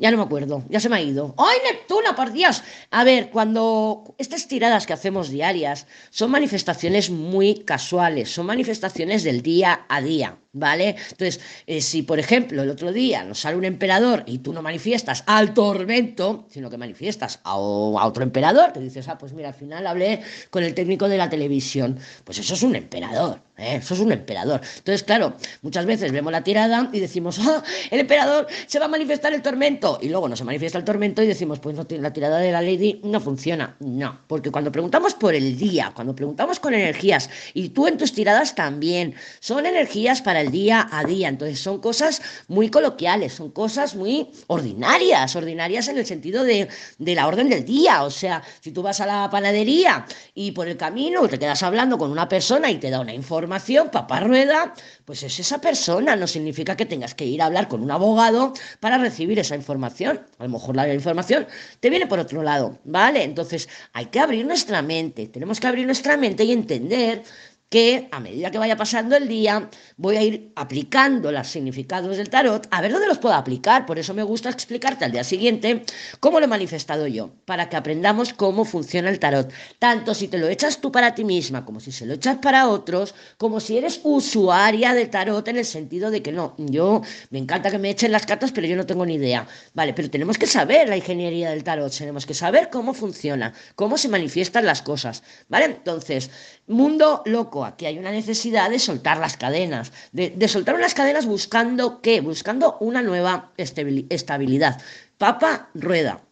ya 0.00 0.10
no 0.10 0.16
me 0.16 0.22
acuerdo, 0.22 0.64
ya 0.70 0.80
se 0.80 0.88
me 0.88 0.96
ha 0.96 1.02
ido. 1.02 1.34
¡Ay, 1.36 1.58
Neptuno, 1.62 2.16
por 2.16 2.32
Dios! 2.32 2.62
A 2.90 3.04
ver, 3.04 3.28
cuando 3.30 4.14
estas 4.16 4.48
tiradas 4.48 4.86
que 4.86 4.94
hacemos 4.94 5.28
diarias 5.28 5.86
son 6.08 6.30
manifestaciones 6.30 7.10
muy 7.10 7.64
casuales, 7.64 8.32
son 8.32 8.46
manifestaciones 8.46 9.24
del 9.24 9.42
día 9.42 9.84
a 9.88 10.00
día. 10.00 10.38
¿Vale? 10.52 10.96
Entonces, 11.10 11.40
eh, 11.68 11.80
si 11.80 12.02
por 12.02 12.18
ejemplo 12.18 12.62
el 12.64 12.70
otro 12.70 12.92
día 12.92 13.22
nos 13.22 13.38
sale 13.38 13.56
un 13.56 13.64
emperador 13.64 14.24
y 14.26 14.38
tú 14.38 14.52
no 14.52 14.62
manifiestas 14.62 15.22
al 15.28 15.54
tormento, 15.54 16.46
sino 16.50 16.68
que 16.68 16.76
manifiestas 16.76 17.38
a, 17.44 17.56
otro 17.56 18.24
emperador, 18.24 18.72
te 18.72 18.80
dices, 18.80 19.06
ah, 19.06 19.16
pues 19.16 19.32
mira, 19.32 19.50
al 19.50 19.54
final 19.54 19.86
hablé 19.86 20.22
con 20.50 20.64
el 20.64 20.74
técnico 20.74 21.08
de 21.08 21.18
la 21.18 21.30
televisión, 21.30 22.00
pues 22.24 22.38
eso 22.38 22.54
es 22.54 22.64
un 22.64 22.74
emperador, 22.74 23.40
¿eh? 23.58 23.76
eso 23.76 23.94
es 23.94 24.00
un 24.00 24.10
emperador. 24.10 24.60
Entonces, 24.78 25.04
claro, 25.04 25.36
muchas 25.62 25.86
veces 25.86 26.10
vemos 26.10 26.32
la 26.32 26.42
tirada 26.42 26.90
y 26.92 26.98
decimos, 26.98 27.38
ah, 27.40 27.62
el 27.92 28.00
emperador 28.00 28.48
se 28.66 28.80
va 28.80 28.86
a 28.86 28.88
manifestar 28.88 29.32
el 29.32 29.42
tormento, 29.42 30.00
y 30.02 30.08
luego 30.08 30.28
no 30.28 30.34
se 30.34 30.42
manifiesta 30.42 30.78
el 30.78 30.84
tormento 30.84 31.22
y 31.22 31.28
decimos, 31.28 31.60
pues 31.60 31.76
no, 31.76 31.86
la 31.88 32.12
tirada 32.12 32.38
de 32.38 32.50
la 32.50 32.60
lady 32.60 33.00
no 33.04 33.20
funciona. 33.20 33.76
No, 33.78 34.18
porque 34.26 34.50
cuando 34.50 34.72
preguntamos 34.72 35.14
por 35.14 35.36
el 35.36 35.56
día, 35.56 35.92
cuando 35.94 36.16
preguntamos 36.16 36.58
con 36.58 36.74
energías, 36.74 37.30
y 37.54 37.68
tú 37.68 37.86
en 37.86 37.98
tus 37.98 38.12
tiradas 38.12 38.56
también, 38.56 39.14
son 39.38 39.64
energías 39.64 40.20
para 40.22 40.39
el 40.40 40.50
día 40.50 40.88
a 40.90 41.04
día. 41.04 41.28
Entonces 41.28 41.60
son 41.60 41.80
cosas 41.80 42.22
muy 42.48 42.70
coloquiales, 42.70 43.34
son 43.34 43.50
cosas 43.50 43.94
muy 43.94 44.30
ordinarias, 44.46 45.34
ordinarias 45.36 45.88
en 45.88 45.98
el 45.98 46.06
sentido 46.06 46.44
de, 46.44 46.68
de 46.98 47.14
la 47.14 47.26
orden 47.26 47.48
del 47.48 47.64
día. 47.64 48.04
O 48.04 48.10
sea, 48.10 48.42
si 48.60 48.72
tú 48.72 48.82
vas 48.82 49.00
a 49.00 49.06
la 49.06 49.30
panadería 49.30 50.06
y 50.34 50.52
por 50.52 50.68
el 50.68 50.76
camino 50.76 51.28
te 51.28 51.38
quedas 51.38 51.62
hablando 51.62 51.98
con 51.98 52.10
una 52.10 52.28
persona 52.28 52.70
y 52.70 52.78
te 52.78 52.90
da 52.90 53.00
una 53.00 53.14
información, 53.14 53.90
papá 53.90 54.20
rueda, 54.20 54.74
pues 55.04 55.22
es 55.22 55.38
esa 55.40 55.60
persona, 55.60 56.16
no 56.16 56.26
significa 56.26 56.76
que 56.76 56.86
tengas 56.86 57.14
que 57.14 57.24
ir 57.24 57.42
a 57.42 57.46
hablar 57.46 57.68
con 57.68 57.82
un 57.82 57.90
abogado 57.90 58.52
para 58.80 58.98
recibir 58.98 59.38
esa 59.38 59.56
información. 59.56 60.20
A 60.38 60.44
lo 60.44 60.50
mejor 60.50 60.76
la 60.76 60.92
información 60.92 61.46
te 61.80 61.90
viene 61.90 62.06
por 62.06 62.18
otro 62.18 62.42
lado, 62.42 62.78
¿vale? 62.84 63.22
Entonces 63.24 63.68
hay 63.92 64.06
que 64.06 64.20
abrir 64.20 64.46
nuestra 64.46 64.82
mente, 64.82 65.28
tenemos 65.28 65.60
que 65.60 65.66
abrir 65.66 65.86
nuestra 65.86 66.16
mente 66.16 66.44
y 66.44 66.52
entender 66.52 67.22
que 67.70 68.08
a 68.10 68.18
medida 68.18 68.50
que 68.50 68.58
vaya 68.58 68.76
pasando 68.76 69.16
el 69.16 69.28
día 69.28 69.70
voy 69.96 70.16
a 70.16 70.22
ir 70.22 70.52
aplicando 70.56 71.30
los 71.30 71.46
significados 71.46 72.16
del 72.16 72.28
tarot 72.28 72.66
a 72.68 72.80
ver 72.80 72.90
dónde 72.90 73.06
los 73.06 73.18
puedo 73.18 73.34
aplicar. 73.36 73.86
Por 73.86 73.98
eso 73.98 74.12
me 74.12 74.24
gusta 74.24 74.50
explicarte 74.50 75.04
al 75.04 75.12
día 75.12 75.22
siguiente 75.22 75.84
cómo 76.18 76.40
lo 76.40 76.46
he 76.46 76.48
manifestado 76.48 77.06
yo, 77.06 77.30
para 77.44 77.68
que 77.68 77.76
aprendamos 77.76 78.32
cómo 78.34 78.64
funciona 78.64 79.08
el 79.08 79.20
tarot. 79.20 79.52
Tanto 79.78 80.14
si 80.14 80.26
te 80.26 80.36
lo 80.36 80.48
echas 80.48 80.80
tú 80.80 80.90
para 80.90 81.14
ti 81.14 81.24
misma, 81.24 81.64
como 81.64 81.78
si 81.78 81.92
se 81.92 82.06
lo 82.06 82.14
echas 82.14 82.38
para 82.38 82.68
otros, 82.68 83.14
como 83.38 83.60
si 83.60 83.78
eres 83.78 84.00
usuaria 84.02 84.92
del 84.92 85.08
tarot 85.08 85.46
en 85.46 85.58
el 85.58 85.64
sentido 85.64 86.10
de 86.10 86.22
que 86.22 86.32
no, 86.32 86.54
yo 86.58 87.02
me 87.30 87.38
encanta 87.38 87.70
que 87.70 87.78
me 87.78 87.90
echen 87.90 88.10
las 88.10 88.26
cartas, 88.26 88.50
pero 88.50 88.66
yo 88.66 88.74
no 88.74 88.84
tengo 88.84 89.06
ni 89.06 89.14
idea. 89.14 89.46
Vale, 89.74 89.94
pero 89.94 90.10
tenemos 90.10 90.38
que 90.38 90.48
saber 90.48 90.88
la 90.88 90.96
ingeniería 90.96 91.50
del 91.50 91.62
tarot, 91.62 91.96
tenemos 91.96 92.26
que 92.26 92.34
saber 92.34 92.68
cómo 92.68 92.94
funciona, 92.94 93.54
cómo 93.76 93.96
se 93.96 94.08
manifiestan 94.08 94.66
las 94.66 94.82
cosas. 94.82 95.22
¿Vale? 95.48 95.66
Entonces, 95.66 96.30
mundo 96.66 97.22
loco 97.26 97.59
Aquí 97.64 97.86
hay 97.86 97.98
una 97.98 98.10
necesidad 98.10 98.70
de 98.70 98.78
soltar 98.78 99.18
las 99.18 99.36
cadenas, 99.36 99.92
de, 100.12 100.48
soltar 100.48 100.74
unas 100.74 100.94
cadenas 100.94 101.26
buscando 101.26 102.00
qué, 102.00 102.20
buscando 102.20 102.76
una 102.80 103.02
nueva 103.02 103.52
estabilidad. 103.56 104.80
Papa 105.18 105.68
rueda. 105.74 106.22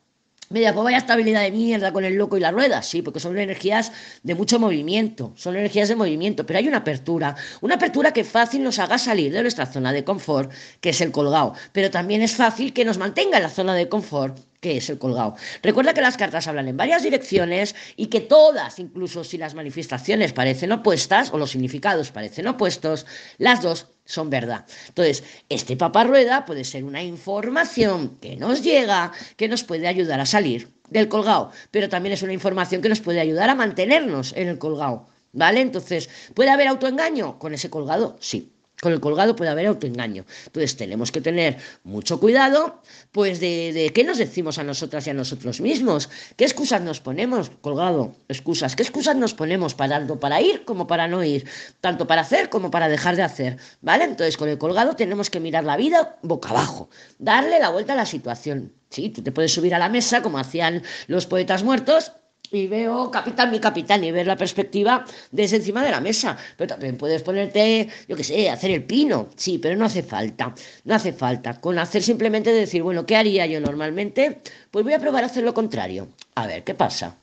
Media, 0.50 0.72
pues 0.72 0.84
vaya 0.84 0.96
estabilidad 0.96 1.42
de 1.42 1.50
mierda 1.50 1.92
con 1.92 2.06
el 2.06 2.14
loco 2.14 2.38
y 2.38 2.40
la 2.40 2.50
rueda, 2.50 2.80
sí, 2.80 3.02
porque 3.02 3.20
son 3.20 3.36
energías 3.36 3.92
de 4.22 4.34
mucho 4.34 4.58
movimiento, 4.58 5.34
son 5.36 5.56
energías 5.56 5.90
de 5.90 5.96
movimiento, 5.96 6.46
pero 6.46 6.58
hay 6.58 6.66
una 6.66 6.78
apertura, 6.78 7.36
una 7.60 7.74
apertura 7.74 8.12
que 8.12 8.24
fácil 8.24 8.62
nos 8.62 8.78
haga 8.78 8.96
salir 8.96 9.30
de 9.30 9.42
nuestra 9.42 9.66
zona 9.66 9.92
de 9.92 10.04
confort, 10.04 10.50
que 10.80 10.88
es 10.88 11.02
el 11.02 11.12
colgado, 11.12 11.52
pero 11.72 11.90
también 11.90 12.22
es 12.22 12.34
fácil 12.34 12.72
que 12.72 12.86
nos 12.86 12.96
mantenga 12.96 13.36
en 13.36 13.42
la 13.42 13.50
zona 13.50 13.74
de 13.74 13.90
confort, 13.90 14.38
¿Qué 14.60 14.78
es 14.78 14.90
el 14.90 14.98
colgado? 14.98 15.36
Recuerda 15.62 15.94
que 15.94 16.00
las 16.00 16.16
cartas 16.16 16.48
hablan 16.48 16.66
en 16.66 16.76
varias 16.76 17.04
direcciones 17.04 17.76
y 17.94 18.06
que 18.06 18.20
todas, 18.20 18.80
incluso 18.80 19.22
si 19.22 19.38
las 19.38 19.54
manifestaciones 19.54 20.32
parecen 20.32 20.72
opuestas 20.72 21.32
o 21.32 21.38
los 21.38 21.52
significados 21.52 22.10
parecen 22.10 22.48
opuestos, 22.48 23.06
las 23.38 23.62
dos 23.62 23.86
son 24.04 24.30
verdad. 24.30 24.66
Entonces, 24.88 25.22
este 25.48 25.76
paparrueda 25.76 26.44
puede 26.44 26.64
ser 26.64 26.82
una 26.82 27.04
información 27.04 28.18
que 28.20 28.34
nos 28.36 28.62
llega, 28.62 29.12
que 29.36 29.48
nos 29.48 29.62
puede 29.62 29.86
ayudar 29.86 30.18
a 30.18 30.26
salir 30.26 30.72
del 30.90 31.08
colgado, 31.08 31.52
pero 31.70 31.88
también 31.88 32.14
es 32.14 32.22
una 32.22 32.32
información 32.32 32.82
que 32.82 32.88
nos 32.88 33.00
puede 33.00 33.20
ayudar 33.20 33.50
a 33.50 33.54
mantenernos 33.54 34.32
en 34.36 34.48
el 34.48 34.58
colgado, 34.58 35.08
¿vale? 35.32 35.60
Entonces, 35.60 36.10
¿puede 36.34 36.50
haber 36.50 36.66
autoengaño 36.66 37.38
con 37.38 37.54
ese 37.54 37.70
colgado? 37.70 38.16
Sí. 38.20 38.57
Con 38.80 38.92
el 38.92 39.00
colgado 39.00 39.34
puede 39.34 39.50
haber 39.50 39.66
autoengaño. 39.66 40.24
Entonces 40.46 40.76
tenemos 40.76 41.10
que 41.10 41.20
tener 41.20 41.58
mucho 41.82 42.20
cuidado, 42.20 42.80
pues 43.10 43.40
de, 43.40 43.72
de, 43.72 43.90
qué 43.92 44.04
nos 44.04 44.18
decimos 44.18 44.58
a 44.58 44.64
nosotras 44.64 45.06
y 45.06 45.10
a 45.10 45.14
nosotros 45.14 45.60
mismos. 45.60 46.08
¿Qué 46.36 46.44
excusas 46.44 46.80
nos 46.82 47.00
ponemos? 47.00 47.50
Colgado, 47.60 48.14
excusas. 48.28 48.76
¿Qué 48.76 48.82
excusas 48.82 49.16
nos 49.16 49.34
ponemos 49.34 49.74
para 49.74 49.98
tanto 49.98 50.20
para 50.20 50.40
ir 50.40 50.64
como 50.64 50.86
para 50.86 51.08
no 51.08 51.24
ir? 51.24 51.46
Tanto 51.80 52.06
para 52.06 52.22
hacer 52.22 52.50
como 52.50 52.70
para 52.70 52.88
dejar 52.88 53.16
de 53.16 53.22
hacer. 53.22 53.58
¿Vale? 53.80 54.04
Entonces 54.04 54.36
con 54.36 54.48
el 54.48 54.58
colgado 54.58 54.94
tenemos 54.94 55.30
que 55.30 55.40
mirar 55.40 55.64
la 55.64 55.76
vida 55.76 56.18
boca 56.22 56.50
abajo, 56.50 56.88
darle 57.18 57.58
la 57.58 57.70
vuelta 57.70 57.94
a 57.94 57.96
la 57.96 58.06
situación. 58.06 58.72
Sí, 58.90 59.10
tú 59.10 59.22
te 59.22 59.32
puedes 59.32 59.52
subir 59.52 59.74
a 59.74 59.78
la 59.78 59.88
mesa 59.88 60.22
como 60.22 60.38
hacían 60.38 60.82
los 61.08 61.26
poetas 61.26 61.62
muertos 61.62 62.12
y 62.50 62.66
veo 62.66 63.10
capitán, 63.10 63.50
mi 63.50 63.58
capitán, 63.60 64.04
y 64.04 64.12
ver 64.12 64.26
la 64.26 64.36
perspectiva 64.36 65.04
desde 65.30 65.56
encima 65.56 65.82
de 65.82 65.90
la 65.90 66.00
mesa. 66.00 66.36
Pero 66.56 66.68
también 66.68 66.96
puedes 66.96 67.22
ponerte, 67.22 67.88
yo 68.08 68.16
qué 68.16 68.24
sé, 68.24 68.50
hacer 68.50 68.70
el 68.70 68.84
pino. 68.84 69.28
Sí, 69.36 69.58
pero 69.58 69.76
no 69.76 69.84
hace 69.84 70.02
falta. 70.02 70.54
No 70.84 70.94
hace 70.94 71.12
falta. 71.12 71.60
Con 71.60 71.78
hacer 71.78 72.02
simplemente 72.02 72.52
decir, 72.52 72.82
bueno, 72.82 73.06
¿qué 73.06 73.16
haría 73.16 73.46
yo 73.46 73.60
normalmente? 73.60 74.40
Pues 74.70 74.84
voy 74.84 74.94
a 74.94 74.98
probar 74.98 75.24
a 75.24 75.26
hacer 75.26 75.44
lo 75.44 75.54
contrario. 75.54 76.08
A 76.34 76.46
ver, 76.46 76.64
¿qué 76.64 76.74
pasa? 76.74 77.16